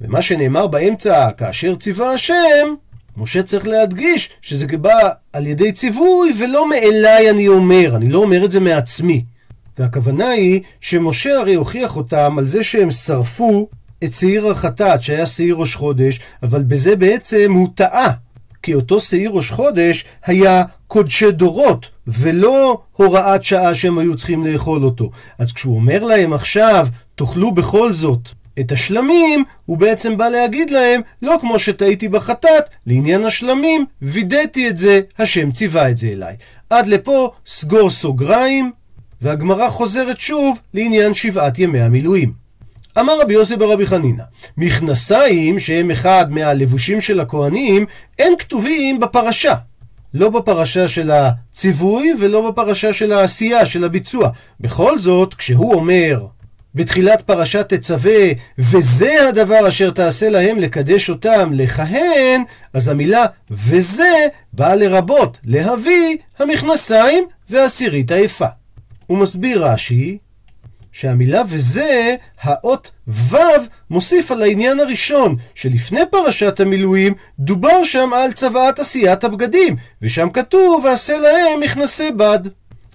ומה 0.00 0.22
שנאמר 0.22 0.66
באמצע, 0.66 1.30
כאשר 1.30 1.74
ציווה 1.74 2.12
השם, 2.12 2.74
משה 3.16 3.42
צריך 3.42 3.66
להדגיש 3.66 4.30
שזה 4.42 4.66
בא 4.66 5.08
על 5.32 5.46
ידי 5.46 5.72
ציווי 5.72 6.32
ולא 6.38 6.68
מאליי 6.68 7.30
אני 7.30 7.48
אומר, 7.48 7.96
אני 7.96 8.08
לא 8.08 8.18
אומר 8.18 8.44
את 8.44 8.50
זה 8.50 8.60
מעצמי. 8.60 9.24
והכוונה 9.78 10.28
היא 10.28 10.60
שמשה 10.80 11.38
הרי 11.38 11.54
הוכיח 11.54 11.96
אותם 11.96 12.38
על 12.38 12.46
זה 12.46 12.62
שהם 12.62 12.90
שרפו 12.90 13.68
את 14.04 14.12
שעיר 14.12 14.46
החטאת 14.46 15.02
שהיה 15.02 15.26
שעיר 15.26 15.54
ראש 15.54 15.74
חודש, 15.74 16.20
אבל 16.42 16.62
בזה 16.62 16.96
בעצם 16.96 17.52
הוא 17.52 17.68
טעה. 17.74 18.12
כי 18.62 18.74
אותו 18.74 19.00
שעיר 19.00 19.30
ראש 19.30 19.50
חודש 19.50 20.04
היה 20.24 20.64
קודשי 20.86 21.30
דורות, 21.30 21.88
ולא 22.06 22.78
הוראת 22.92 23.42
שעה 23.42 23.74
שהם 23.74 23.98
היו 23.98 24.16
צריכים 24.16 24.46
לאכול 24.46 24.84
אותו. 24.84 25.10
אז 25.38 25.52
כשהוא 25.52 25.76
אומר 25.76 26.04
להם 26.04 26.32
עכשיו, 26.32 26.86
תאכלו 27.14 27.52
בכל 27.52 27.92
זאת 27.92 28.28
את 28.60 28.72
השלמים, 28.72 29.44
הוא 29.66 29.78
בעצם 29.78 30.16
בא 30.16 30.28
להגיד 30.28 30.70
להם, 30.70 31.00
לא 31.22 31.36
כמו 31.40 31.58
שטעיתי 31.58 32.08
בחטאת, 32.08 32.70
לעניין 32.86 33.24
השלמים, 33.24 33.84
וידאתי 34.02 34.68
את 34.68 34.76
זה, 34.76 35.00
השם 35.18 35.50
ציווה 35.50 35.90
את 35.90 35.98
זה 35.98 36.08
אליי. 36.08 36.36
עד 36.70 36.86
לפה, 36.86 37.30
סגור 37.46 37.90
סוגריים, 37.90 38.72
והגמרא 39.22 39.70
חוזרת 39.70 40.20
שוב 40.20 40.58
לעניין 40.74 41.14
שבעת 41.14 41.58
ימי 41.58 41.80
המילואים. 41.80 42.41
אמר 42.98 43.20
רבי 43.20 43.34
יוסי 43.34 43.56
ברבי 43.56 43.86
חנינא, 43.86 44.24
מכנסיים 44.56 45.58
שהם 45.58 45.90
אחד 45.90 46.32
מהלבושים 46.32 47.00
של 47.00 47.20
הכהנים, 47.20 47.86
אין 48.18 48.34
כתובים 48.38 49.00
בפרשה. 49.00 49.54
לא 50.14 50.30
בפרשה 50.30 50.88
של 50.88 51.10
הציווי 51.10 52.12
ולא 52.20 52.50
בפרשה 52.50 52.92
של 52.92 53.12
העשייה, 53.12 53.66
של 53.66 53.84
הביצוע. 53.84 54.30
בכל 54.60 54.98
זאת, 54.98 55.34
כשהוא 55.34 55.74
אומר 55.74 56.26
בתחילת 56.74 57.22
פרשת 57.22 57.68
תצווה, 57.68 58.22
וזה 58.58 59.28
הדבר 59.28 59.68
אשר 59.68 59.90
תעשה 59.90 60.30
להם 60.30 60.58
לקדש 60.58 61.10
אותם 61.10 61.50
לכהן, 61.54 62.42
אז 62.74 62.88
המילה 62.88 63.24
וזה 63.50 64.26
באה 64.52 64.74
לרבות, 64.74 65.38
להביא 65.44 66.16
המכנסיים 66.38 67.24
והסירית 67.50 68.10
היפה. 68.10 68.46
הוא 69.06 69.18
מסביר 69.18 69.66
רש"י 69.66 70.18
שהמילה 70.92 71.42
וזה, 71.48 72.14
האות 72.42 72.90
ו' 73.08 73.36
מוסיף 73.90 74.30
על 74.30 74.42
העניין 74.42 74.80
הראשון, 74.80 75.36
שלפני 75.54 76.00
פרשת 76.10 76.60
המילואים 76.60 77.14
דובר 77.38 77.84
שם 77.84 78.10
על 78.14 78.32
צוואת 78.32 78.78
עשיית 78.78 79.24
הבגדים, 79.24 79.76
ושם 80.02 80.30
כתוב 80.30 80.84
ועשה 80.84 81.18
להם 81.18 81.60
מכנסי 81.60 82.10
בד. 82.10 82.38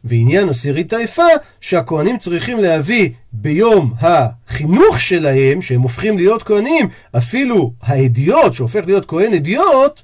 ועניין 0.04 0.50
עשירית 0.50 0.94
היפה 0.94 1.28
שהכהנים 1.62 2.18
צריכים 2.18 2.60
להביא 2.60 3.10
ביום 3.34 3.94
החינוך 4.02 5.00
שלהם, 5.00 5.62
שהם 5.62 5.82
הופכים 5.82 6.18
להיות 6.18 6.44
כהנים, 6.44 6.90
אפילו 7.18 7.74
האדיוט 7.84 8.54
שהופך 8.54 8.82
להיות 8.86 9.06
כהן 9.06 9.34
אדיוט, 9.34 10.02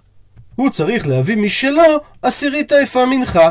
הוא 0.55 0.69
צריך 0.69 1.07
להביא 1.07 1.37
משלו 1.37 1.99
עשירית 2.21 2.71
היפה 2.71 3.05
מנחה. 3.05 3.49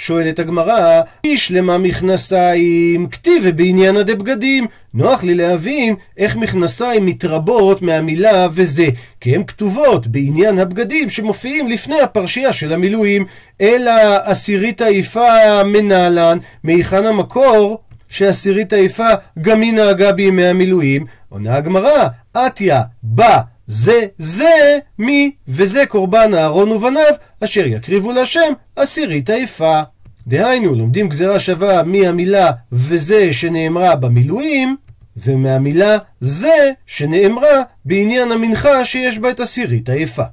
שואלת 0.00 0.38
הגמרא, 0.38 1.00
איש 1.24 1.50
למה 1.50 1.78
מכנסיים 1.78 3.08
כתיב 3.08 3.42
ובעניין 3.46 3.96
בגדים. 3.96 4.66
נוח 4.94 5.24
לי 5.24 5.34
להבין 5.34 5.94
איך 6.16 6.36
מכנסיים 6.36 7.06
מתרבות 7.06 7.82
מהמילה 7.82 8.46
וזה, 8.52 8.86
כי 9.20 9.34
הן 9.34 9.44
כתובות 9.44 10.06
בעניין 10.06 10.58
הבגדים 10.58 11.08
שמופיעים 11.08 11.68
לפני 11.68 12.00
הפרשייה 12.00 12.52
של 12.52 12.72
המילואים. 12.72 13.24
אלא 13.60 13.92
עשירית 14.24 14.80
היפה 14.80 15.64
מנהלן, 15.64 16.38
מהיכן 16.64 17.04
המקור? 17.04 17.78
שעשירית 18.08 18.72
היפה 18.72 19.08
גם 19.40 19.60
היא 19.60 19.72
נהגה 19.72 20.12
בימי 20.12 20.46
המילואים, 20.46 21.06
עונה 21.28 21.54
הגמרא, 21.54 22.08
עטיה, 22.34 22.82
בא 23.02 23.40
זה 23.68 24.06
זה 24.18 24.78
מי, 24.98 25.30
וזה 25.48 25.86
קורבן 25.86 26.34
אהרון 26.34 26.72
ובניו, 26.72 27.12
אשר 27.44 27.66
יקריבו 27.66 28.12
להשם 28.12 28.52
עשירית 28.76 29.30
היפה. 29.30 29.80
דהיינו, 30.26 30.74
לומדים 30.74 31.08
גזירה 31.08 31.38
שווה 31.38 31.82
מהמילה 31.82 32.50
וזה 32.72 33.32
שנאמרה 33.32 33.96
במילואים, 33.96 34.76
ומהמילה 35.16 35.98
זה 36.20 36.72
שנאמרה 36.86 37.62
בעניין 37.84 38.32
המנחה 38.32 38.84
שיש 38.84 39.18
בה 39.18 39.30
את 39.30 39.40
עשירית 39.40 39.88
היפה. 39.88 40.24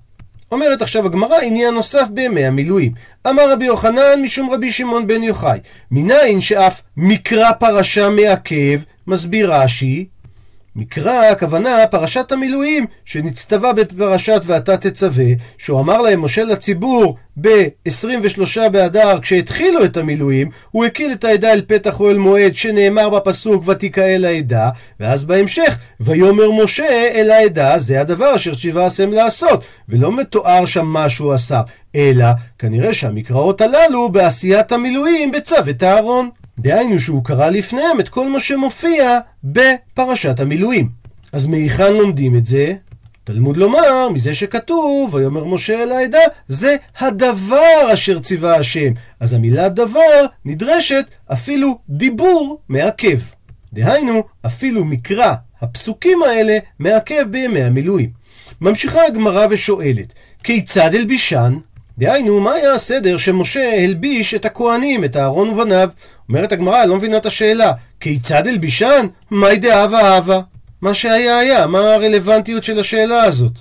אומרת 0.52 0.82
עכשיו 0.82 1.06
הגמרא 1.06 1.38
עניין 1.42 1.74
נוסף 1.74 2.08
בימי 2.10 2.46
המילואים. 2.46 2.92
אמר 3.28 3.52
רבי 3.52 3.66
יוחנן 3.66 4.22
משום 4.22 4.50
רבי 4.50 4.72
שמעון 4.72 5.08
בן 5.08 5.24
יוחאי, 5.24 5.60
מניין 5.92 6.42
שאף 6.42 6.82
מקרא 6.98 7.52
פרשה 7.52 8.10
מעכב, 8.10 8.80
מסביר 9.08 9.54
רש"י, 9.54 10.06
מקרא 10.76 11.26
הכוונה 11.32 11.88
פרשת 11.92 12.32
המילואים 12.32 12.86
שנצטווה 13.06 13.74
בפרשת 13.74 14.42
ואתה 14.46 14.78
תצווה 14.78 15.26
שהוא 15.58 15.80
אמר 15.80 16.02
להם 16.02 16.22
משה 16.22 16.44
לציבור 16.44 17.18
ב-23 17.42 18.70
באדר 18.72 19.20
כשהתחילו 19.22 19.86
את 19.86 19.98
המילואים 19.98 20.50
הוא 20.72 20.86
הקיל 20.86 21.12
את 21.12 21.24
העדה 21.24 21.54
אל 21.54 21.62
פתח 21.68 22.00
אוהל 22.00 22.18
מועד 22.18 22.56
שנאמר 22.56 23.10
בפסוק 23.10 23.68
ותיקה 23.68 24.06
אל 24.06 24.26
העדה 24.26 24.70
ואז 25.00 25.24
בהמשך 25.24 25.78
ויאמר 26.00 26.52
משה 26.64 27.12
אל 27.16 27.32
העדה 27.32 27.80
זה 27.80 28.02
הדבר 28.02 28.36
אשר 28.36 28.56
ציווה 28.56 28.86
עשם 28.86 29.12
לעשות 29.12 29.64
ולא 29.90 30.18
מתואר 30.18 30.66
שם 30.66 30.86
מה 30.86 31.10
שהוא 31.10 31.34
עשה 31.34 31.62
אלא 31.96 32.28
כנראה 32.60 32.94
שהמקראות 32.94 33.62
הללו 33.62 34.10
בעשיית 34.10 34.72
המילואים 34.72 35.32
בצוות 35.32 35.84
אהרון 35.84 36.30
דהיינו 36.60 37.00
שהוא 37.00 37.24
קרא 37.24 37.50
לפניהם 37.50 38.00
את 38.00 38.10
כל 38.10 38.30
מה 38.30 38.40
שמופיע 38.40 39.20
בפרשת 39.44 40.40
המילואים. 40.40 40.90
אז 41.32 41.48
מהיכן 41.48 41.94
לומדים 41.94 42.36
את 42.36 42.46
זה? 42.46 42.74
תלמוד 43.24 43.58
לומר, 43.58 44.10
מזה 44.10 44.36
שכתוב, 44.36 45.14
ויאמר 45.14 45.44
משה 45.44 45.84
אל 45.84 45.92
העדה, 45.92 46.20
זה 46.48 46.76
הדבר 47.00 47.94
אשר 47.94 48.20
ציווה 48.20 48.56
השם. 48.56 48.92
אז 49.20 49.34
המילה 49.34 49.70
דבר 49.70 50.26
נדרשת 50.46 51.12
אפילו 51.34 51.78
דיבור 51.90 52.60
מעכב. 52.70 53.20
דהיינו, 53.74 54.24
אפילו 54.46 54.86
מקרא 54.86 55.34
הפסוקים 55.62 56.24
האלה 56.24 56.58
מעכב 56.80 57.26
בימי 57.30 57.64
המילואים. 57.64 58.10
ממשיכה 58.62 59.06
הגמרא 59.06 59.48
ושואלת, 59.50 60.14
כיצד 60.44 60.96
אלבישן? 60.96 61.54
דהיינו, 61.98 62.42
מה 62.42 62.52
היה 62.52 62.74
הסדר 62.74 63.18
שמשה 63.18 63.84
הלביש 63.84 64.34
את 64.34 64.46
הכהנים, 64.46 65.04
את 65.04 65.18
אהרון 65.18 65.50
ובניו? 65.50 65.90
אומרת 66.30 66.52
הגמרא, 66.52 66.86
לא 66.86 66.96
מבינה 66.96 67.18
את 67.18 67.26
השאלה. 67.26 67.72
כיצד 68.00 68.48
הלבישן? 68.48 69.08
מאי 69.32 69.58
דאבה 69.58 70.18
אבה. 70.18 70.40
מה 70.82 70.94
שהיה 70.94 71.38
היה, 71.38 71.68
מה 71.68 71.94
הרלוונטיות 71.94 72.64
של 72.64 72.80
השאלה 72.80 73.24
הזאת? 73.24 73.60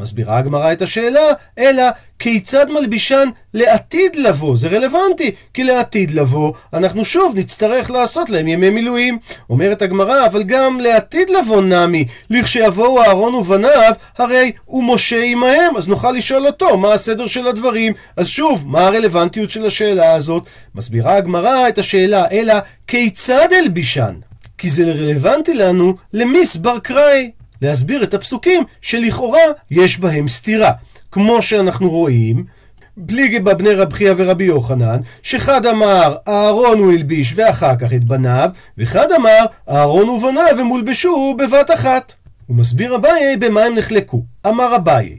מסבירה 0.00 0.38
הגמרא 0.38 0.72
את 0.72 0.82
השאלה, 0.82 1.20
אלא 1.58 1.82
כיצד 2.18 2.70
מלבישן 2.70 3.28
לעתיד 3.54 4.16
לבוא? 4.16 4.56
זה 4.56 4.68
רלוונטי, 4.68 5.30
כי 5.54 5.64
לעתיד 5.64 6.10
לבוא 6.10 6.52
אנחנו 6.72 7.04
שוב 7.04 7.34
נצטרך 7.36 7.90
לעשות 7.90 8.30
להם 8.30 8.48
ימי 8.48 8.70
מילואים. 8.70 9.18
אומרת 9.50 9.82
הגמרא, 9.82 10.26
אבל 10.26 10.42
גם 10.42 10.80
לעתיד 10.80 11.30
לבוא 11.30 11.62
נמי, 11.62 12.04
לכשיבואו 12.30 13.02
אהרון 13.02 13.34
ובניו, 13.34 13.92
הרי 14.18 14.52
הוא 14.64 14.94
משה 14.94 15.22
עמהם, 15.22 15.76
אז 15.76 15.88
נוכל 15.88 16.12
לשאול 16.12 16.46
אותו 16.46 16.78
מה 16.78 16.92
הסדר 16.92 17.26
של 17.26 17.46
הדברים. 17.46 17.92
אז 18.16 18.28
שוב, 18.28 18.64
מה 18.66 18.86
הרלוונטיות 18.86 19.50
של 19.50 19.66
השאלה 19.66 20.12
הזאת? 20.12 20.42
מסבירה 20.74 21.16
הגמרא 21.16 21.68
את 21.68 21.78
השאלה, 21.78 22.24
אלא 22.30 22.54
כיצד 22.86 23.48
אלבישן? 23.52 24.14
כי 24.58 24.68
זה 24.68 24.92
רלוונטי 24.92 25.54
לנו 25.54 25.94
למסבר 26.12 26.78
קראי. 26.78 27.30
להסביר 27.62 28.02
את 28.02 28.14
הפסוקים 28.14 28.62
שלכאורה 28.80 29.40
יש 29.70 29.98
בהם 29.98 30.28
סתירה. 30.28 30.72
כמו 31.12 31.42
שאנחנו 31.42 31.90
רואים, 31.90 32.44
פליגי 33.06 33.38
בבני 33.38 33.72
רב 33.72 33.92
חייא 33.92 34.14
ורבי 34.16 34.44
יוחנן, 34.44 35.00
שחד 35.22 35.66
אמר 35.66 36.16
אהרון 36.28 36.78
הוא 36.78 36.92
הלביש 36.92 37.32
ואחר 37.36 37.76
כך 37.76 37.92
את 37.92 38.04
בניו, 38.04 38.50
וחד 38.78 39.12
אמר 39.12 39.44
אהרון 39.70 40.08
ובניו 40.08 40.60
הם 40.60 40.66
הולבשו 40.66 41.36
בבת 41.38 41.70
אחת. 41.74 42.12
הוא 42.46 42.56
מסביר 42.56 42.96
אביי 42.96 43.36
במה 43.36 43.62
הם 43.62 43.74
נחלקו. 43.74 44.22
אמר 44.46 44.76
אביי 44.76 45.18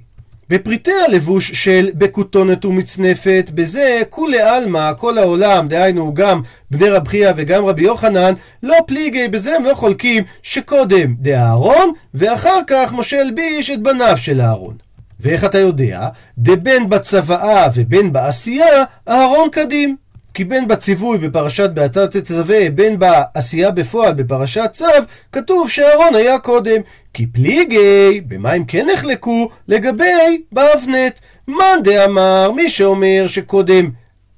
בפריטי 0.52 0.92
הלבוש 1.08 1.52
של 1.52 1.90
בכותונת 1.94 2.66
ומצנפת, 2.66 3.52
בזה 3.54 4.02
כולי 4.10 4.42
עלמא, 4.42 4.92
כל 4.98 5.18
העולם, 5.18 5.68
דהיינו 5.68 6.14
גם 6.14 6.42
בני 6.72 6.90
רב 6.90 7.08
חייא 7.08 7.32
וגם 7.36 7.66
רבי 7.66 7.84
יוחנן, 7.84 8.34
לא 8.64 8.76
פליגי, 8.88 9.28
בזה 9.28 9.56
הם 9.56 9.66
לא 9.66 9.74
חולקים 9.74 10.24
שקודם 10.44 11.16
דאהרון, 11.20 11.92
ואחר 12.14 12.60
כך 12.68 12.94
משה 12.94 13.22
הלביש 13.22 13.70
את 13.70 13.82
בניו 13.82 14.18
של 14.18 14.42
אהרון. 14.42 14.76
ואיך 15.20 15.46
אתה 15.46 15.58
יודע? 15.58 16.08
דבין 16.38 16.90
בצוואה 16.90 17.68
ובין 17.74 18.14
בעשייה, 18.14 18.84
אהרון 19.10 19.50
קדים. 19.52 19.96
כי 20.34 20.44
בין 20.44 20.68
בציווי 20.68 21.18
בפרשת 21.18 21.70
באתה 21.70 22.08
תתווה, 22.08 22.70
בין 22.70 23.00
בעשייה 23.00 23.72
בפועל 23.72 24.14
בפרשת 24.14 24.70
צו, 24.74 24.86
כתוב 25.32 25.70
שאהרון 25.70 26.16
היה 26.16 26.40
קודם. 26.40 26.82
כי 27.14 27.28
פליגי, 27.28 28.22
במה 28.28 28.52
הם 28.52 28.66
כן 28.66 28.88
נחלקו? 28.94 29.50
לגבי 29.68 30.42
באבנט. 30.52 31.20
מאן 31.48 31.80
דאמר, 31.84 32.52
מי 32.52 32.70
שאומר 32.70 33.26
שקודם 33.28 33.90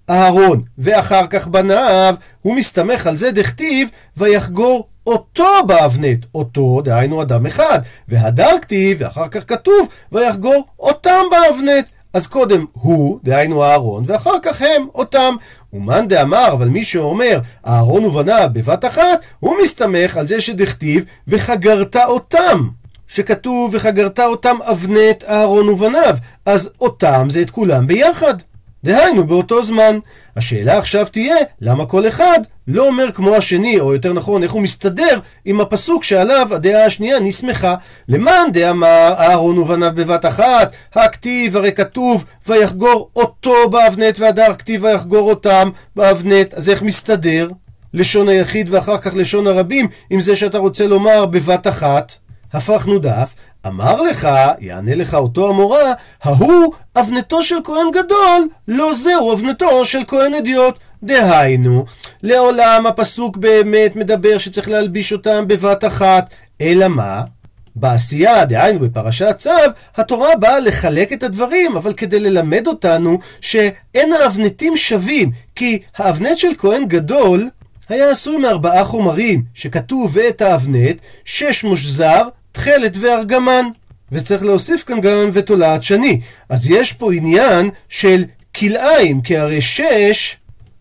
אהרון 0.10 0.62
ואחר 0.78 1.28
כך 1.28 1.48
בניו, 1.48 2.16
הוא 2.42 2.56
מסתמך 2.56 3.08
על 3.08 3.16
זה 3.16 3.32
דכתיב, 3.32 3.90
ויחגור 4.18 4.88
אותו 5.08 5.68
באבנט, 5.68 6.26
אותו, 6.36 6.82
דהיינו 6.82 7.22
אדם 7.22 7.46
אחד, 7.46 7.80
והדר 8.08 8.56
כתיב, 8.62 8.98
ואחר 9.02 9.28
כך 9.28 9.50
כתוב, 9.50 9.88
ויחגור 10.12 10.68
אותם 10.80 11.24
באבנט. 11.32 11.90
אז 12.14 12.28
קודם 12.28 12.66
הוא, 12.74 13.20
דהיינו 13.24 13.64
אהרון, 13.64 14.04
ואחר 14.08 14.40
כך 14.44 14.62
הם, 14.62 14.88
אותם. 14.96 15.36
ומאן 15.74 16.08
דאמר, 16.08 16.54
אבל 16.54 16.68
מי 16.68 16.84
שאומר 16.84 17.40
אהרון 17.68 18.06
ובניו 18.06 18.50
בבת 18.54 18.86
אחת, 18.86 19.22
הוא 19.40 19.56
מסתמך 19.64 20.18
על 20.18 20.28
זה 20.28 20.42
שדכתיב 20.42 21.04
וחגרת 21.28 21.96
אותם. 21.96 22.68
שכתוב 23.08 23.72
וחגרת 23.74 24.20
אותם 24.20 24.56
אבנת 24.62 25.24
אהרון 25.28 25.70
ובניו, 25.70 26.16
אז 26.46 26.70
אותם 26.82 27.28
זה 27.30 27.42
את 27.42 27.50
כולם 27.50 27.88
ביחד. 27.88 28.34
דהיינו 28.84 29.28
באותו 29.28 29.64
זמן. 29.64 30.00
השאלה 30.36 30.78
עכשיו 30.78 31.08
תהיה, 31.12 31.36
למה 31.62 31.86
כל 31.86 32.08
אחד 32.08 32.40
לא 32.68 32.88
אומר 32.88 33.12
כמו 33.12 33.36
השני, 33.36 33.80
או 33.80 33.94
יותר 33.94 34.14
נכון, 34.14 34.44
איך 34.44 34.52
הוא 34.52 34.62
מסתדר 34.62 35.20
עם 35.46 35.62
הפסוק 35.62 36.04
שעליו 36.04 36.48
הדעה 36.52 36.86
השנייה 36.86 37.20
נסמכה. 37.20 37.76
למען 38.08 38.52
דאמר 38.52 39.14
אהרון 39.20 39.58
ובניו 39.58 39.92
בבת 39.96 40.26
אחת, 40.26 40.76
הכתיב 40.96 41.58
הרי 41.58 41.72
כתוב, 41.72 42.26
ויחגור 42.48 43.10
אותו 43.16 43.70
באבנט, 43.70 44.20
והדר 44.20 44.54
כתיב 44.54 44.84
ויחגור 44.84 45.30
אותם 45.30 45.70
באבנט, 45.96 46.54
אז 46.54 46.70
איך 46.70 46.82
מסתדר? 46.82 47.50
לשון 47.94 48.30
היחיד 48.30 48.70
ואחר 48.70 48.98
כך 48.98 49.16
לשון 49.16 49.48
הרבים, 49.48 49.88
עם 50.10 50.22
זה 50.22 50.36
שאתה 50.36 50.58
רוצה 50.58 50.88
לומר 50.88 51.26
בבת 51.26 51.68
אחת. 51.68 52.14
הפכנו 52.54 53.00
דף, 53.00 53.34
אמר 53.68 54.02
לך, 54.02 54.28
יענה 54.60 54.96
לך 54.96 55.14
אותו 55.14 55.50
המורה, 55.50 55.94
ההוא 56.24 56.74
אבנתו 56.96 57.44
של 57.44 57.56
כהן 57.64 57.92
גדול, 57.94 58.48
לא 58.68 58.94
זהו 58.94 59.34
אבנתו 59.34 59.86
של 59.86 60.00
כהן 60.08 60.34
אדיוט. 60.34 60.80
דהיינו, 61.04 61.86
לעולם 62.24 62.86
הפסוק 62.88 63.38
באמת 63.38 63.96
מדבר 63.96 64.38
שצריך 64.38 64.70
להלביש 64.70 65.14
אותם 65.14 65.48
בבת 65.48 65.86
אחת, 65.86 66.30
אלא 66.62 66.88
מה? 66.88 67.22
בעשייה, 67.76 68.46
דהיינו 68.46 68.80
בפרשת 68.80 69.36
צו, 69.38 69.50
התורה 69.96 70.36
באה 70.36 70.60
לחלק 70.60 71.14
את 71.14 71.24
הדברים, 71.24 71.78
אבל 71.78 71.94
כדי 71.94 72.20
ללמד 72.20 72.68
אותנו 72.68 73.20
שאין 73.42 74.14
האבנטים 74.14 74.78
שווים, 74.78 75.32
כי 75.56 75.80
האבנט 75.98 76.38
של 76.38 76.52
כהן 76.58 76.86
גדול 76.88 77.50
היה 77.90 78.12
עשוי 78.12 78.38
מארבעה 78.38 78.84
חומרים, 78.84 79.44
שכתוב 79.54 80.12
ואת 80.14 80.42
האבנט, 80.42 81.02
שש 81.26 81.64
מושזר, 81.64 82.28
תכלת 82.54 82.98
וארגמן. 83.02 83.66
וצריך 84.12 84.44
להוסיף 84.44 84.84
כאן 84.84 85.02
גם 85.02 85.30
ותולעת 85.34 85.84
שני. 85.84 86.20
אז 86.50 86.72
יש 86.72 86.94
פה 86.94 87.14
עניין 87.14 87.70
של 87.90 88.24
כלאיים, 88.56 89.22
כי 89.22 89.38
הרי 89.38 89.62
שש 89.62 90.38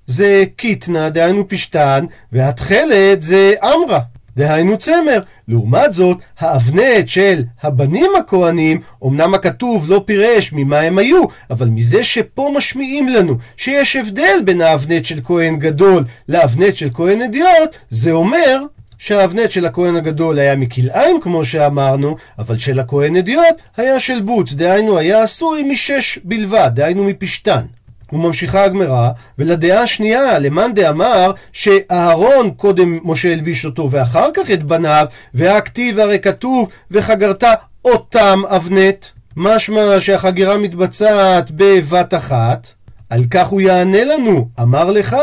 זה 0.07 0.45
קיטנה, 0.57 1.09
דהיינו 1.09 1.49
פשתן, 1.49 2.05
והתכלת 2.33 3.23
זה 3.23 3.55
אמרה. 3.63 3.99
דהיינו 4.37 4.79
צמר. 4.79 5.21
לעומת 5.49 5.93
זאת, 5.93 6.17
האבנט 6.39 7.09
של 7.09 7.43
הבנים 7.63 8.11
הכהנים, 8.19 8.81
אמנם 9.05 9.35
הכתוב 9.35 9.91
לא 9.91 10.03
פירש 10.07 10.53
ממה 10.53 10.81
הם 10.81 10.99
היו, 10.99 11.23
אבל 11.51 11.69
מזה 11.69 12.05
שפה 12.05 12.53
משמיעים 12.57 13.09
לנו 13.09 13.37
שיש 13.57 13.97
הבדל 13.97 14.39
בין 14.45 14.61
האבנט 14.61 15.05
של 15.05 15.21
כהן 15.25 15.57
גדול 15.57 16.05
לאבנט 16.29 16.77
של 16.77 16.89
כהן 16.95 17.23
אדיוט, 17.23 17.77
זה 17.91 18.13
אומר 18.13 18.63
שהאבנט 19.05 19.51
של 19.51 19.67
הכהן 19.67 19.97
הגדול 19.97 20.39
היה 20.39 20.57
מכלאיים 20.57 21.21
כמו 21.21 21.45
שאמרנו, 21.45 22.17
אבל 22.39 22.59
של 22.59 22.81
הכהן 22.81 23.17
אדיוט 23.17 23.57
היה 23.77 24.01
של 24.01 24.21
בוץ, 24.21 24.53
דהיינו 24.53 24.99
היה 24.99 25.23
עשוי 25.23 25.63
משש 25.63 26.19
בלבד, 26.25 26.71
דהיינו 26.75 27.05
מפשתן. 27.05 27.63
וממשיכה 28.13 28.65
הגמרא, 28.65 29.11
ולדעה 29.39 29.83
השנייה, 29.83 30.39
למאן 30.39 30.75
דאמר 30.75 31.33
שאהרון 31.53 32.51
קודם 32.51 32.99
משה 33.05 33.33
הלביש 33.33 33.65
אותו 33.65 33.91
ואחר 33.91 34.29
כך 34.35 34.51
את 34.51 34.63
בניו, 34.63 35.07
והכתיב 35.35 35.99
הרי 35.99 36.19
כתוב 36.19 36.69
וחגרת 36.91 37.45
אותם 37.85 38.43
אבנט. 38.47 39.07
משמע 39.37 40.01
שהחגירה 40.01 40.59
מתבצעת 40.59 41.51
בבת 41.57 42.15
אחת. 42.15 42.82
על 43.13 43.25
כך 43.31 43.47
הוא 43.47 43.61
יענה 43.61 44.05
לנו, 44.05 44.49
אמר 44.61 44.91
לך, 44.91 45.17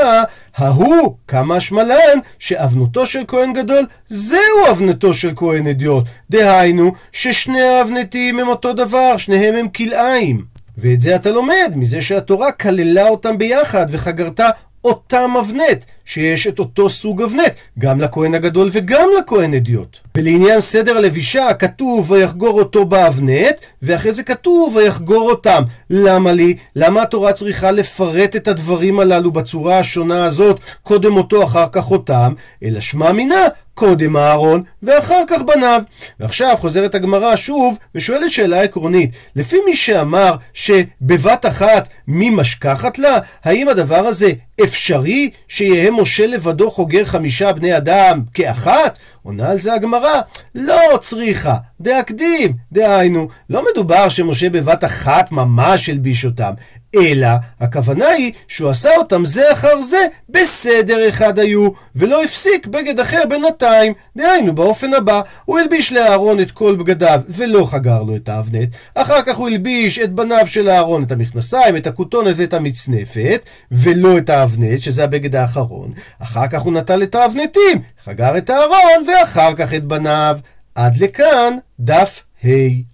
ההוא 0.58 1.16
כמה 1.28 1.62
שמלן, 1.62 2.20
שאבנותו 2.40 3.06
של 3.06 3.24
כהן 3.28 3.54
גדול 3.54 3.86
זהו 4.08 4.40
אבנתו 4.72 5.14
של 5.14 5.32
כהן 5.36 5.68
אדיוט. 5.68 6.06
דהיינו, 6.30 6.92
ששני 7.12 7.62
האבנתים 7.62 8.40
הם 8.40 8.48
אותו 8.48 8.74
דבר, 8.74 9.18
שניהם 9.18 9.56
הם 9.56 9.70
כלאיים. 9.70 10.46
ואת 10.78 11.02
זה 11.02 11.16
אתה 11.16 11.32
לומד 11.32 11.74
מזה 11.76 12.02
שהתורה 12.02 12.52
כללה 12.52 13.08
אותם 13.08 13.38
ביחד 13.38 13.86
וחגרת 13.90 14.40
אותם 14.84 15.32
אבנט, 15.40 15.86
שיש 16.10 16.48
את 16.48 16.60
אותו 16.60 16.90
סוג 16.90 17.22
אבנט, 17.22 17.56
גם 17.80 18.02
לכהן 18.02 18.36
הגדול 18.36 18.70
וגם 18.72 19.10
לכהן 19.20 19.54
אדיוט. 19.54 19.98
ולעניין 20.18 20.62
סדר 20.62 20.98
הלבישה, 20.98 21.54
כתוב 21.54 22.12
ויחגור 22.12 22.60
אותו 22.60 22.86
באבנט, 22.86 23.56
ואחרי 23.82 24.14
זה 24.14 24.24
כתוב 24.24 24.76
ויחגור 24.76 25.30
אותם. 25.30 25.64
למה 25.90 26.34
לי? 26.34 26.56
למה 26.76 27.02
התורה 27.02 27.34
צריכה 27.34 27.72
לפרט 27.72 28.36
את 28.36 28.48
הדברים 28.48 29.00
הללו 29.00 29.32
בצורה 29.32 29.80
השונה 29.80 30.26
הזאת, 30.26 30.60
קודם 30.84 31.18
אותו, 31.18 31.44
אחר 31.44 31.66
כך 31.72 31.92
אותם? 31.92 32.34
אלא 32.64 32.82
שמע 32.82 33.12
מינה, 33.12 33.48
קודם 33.74 34.18
אהרון, 34.18 34.64
ואחר 34.84 35.24
כך 35.28 35.42
בניו. 35.42 35.82
ועכשיו 36.20 36.56
חוזרת 36.58 36.96
הגמרא 36.96 37.36
שוב, 37.36 37.78
ושואלת 37.96 38.32
שאלה 38.32 38.62
עקרונית. 38.62 39.12
לפי 39.36 39.56
מי 39.66 39.76
שאמר 39.76 40.36
שבבת 40.54 41.46
אחת 41.46 41.90
מי 42.08 42.30
משכחת 42.30 43.00
לה, 43.00 43.18
האם 43.44 43.70
הדבר 43.70 44.08
הזה 44.08 44.32
אפשרי 44.64 45.30
שיהיה 45.48 45.92
משה 46.02 46.28
לבדו 46.28 46.72
חוגר 46.72 47.06
חמישה 47.06 47.54
בני 47.54 47.78
אדם 47.78 48.22
כאחת? 48.34 49.00
עונה 49.24 49.52
על 49.52 49.60
זה 49.60 49.74
הגמרא, 49.74 50.22
לא 50.56 50.98
צריכה, 51.02 51.56
דאקדים, 51.82 52.54
דהיינו, 52.72 53.28
לא 53.50 53.64
מדובר 53.72 54.10
שמשה 54.10 54.50
בבת 54.50 54.84
אחת 54.84 55.32
ממש 55.32 55.90
הלביש 55.90 56.26
אותם, 56.26 56.52
אלא 56.96 57.28
הכוונה 57.60 58.08
היא 58.08 58.32
שהוא 58.48 58.70
עשה 58.70 58.90
אותם 58.98 59.26
זה 59.26 59.52
אחר 59.52 59.82
זה 59.82 60.08
בסדר 60.30 61.10
אחד 61.10 61.40
היו, 61.40 61.70
ולא 61.96 62.24
הפסיק 62.24 62.68
בגד 62.68 63.00
אחר 63.00 63.24
בינתיים. 63.30 63.94
דהיינו, 64.18 64.56
באופן 64.56 64.94
הבא, 64.94 65.22
הוא 65.46 65.60
הלביש 65.60 65.94
לאהרון 65.94 66.40
את 66.40 66.52
כל 66.52 66.76
בגדיו 66.76 67.22
ולא 67.30 67.66
חגר 67.66 68.04
לו 68.04 68.16
את 68.16 68.30
האבנט, 68.30 68.70
אחר 68.96 69.22
כך 69.22 69.38
הוא 69.38 69.50
הלביש 69.50 70.00
את 70.00 70.14
בניו 70.14 70.48
של 70.48 70.70
אהרון 70.70 71.04
את 71.04 71.12
המכנסיים, 71.12 71.76
את 71.78 71.88
הכותונת 71.88 72.36
ואת 72.38 72.54
המצנפת, 72.54 73.46
ולא 73.72 74.18
את 74.18 74.30
האבנט, 74.30 74.80
שזה 74.80 75.04
הבגד 75.04 75.36
האחרון. 75.36 75.92
אחר 76.20 76.48
כך 76.48 76.62
הוא 76.62 76.74
נטל 76.74 77.04
את 77.04 77.16
האבנטים, 77.16 77.82
חגר 78.04 78.38
את 78.38 78.50
הארון, 78.50 79.08
ואחר 79.08 79.54
כך 79.54 79.74
את 79.74 79.84
בניו. 79.84 80.38
עד 80.76 80.98
לכאן 80.98 81.58
דף 81.80 82.24
ה'. 82.46 82.89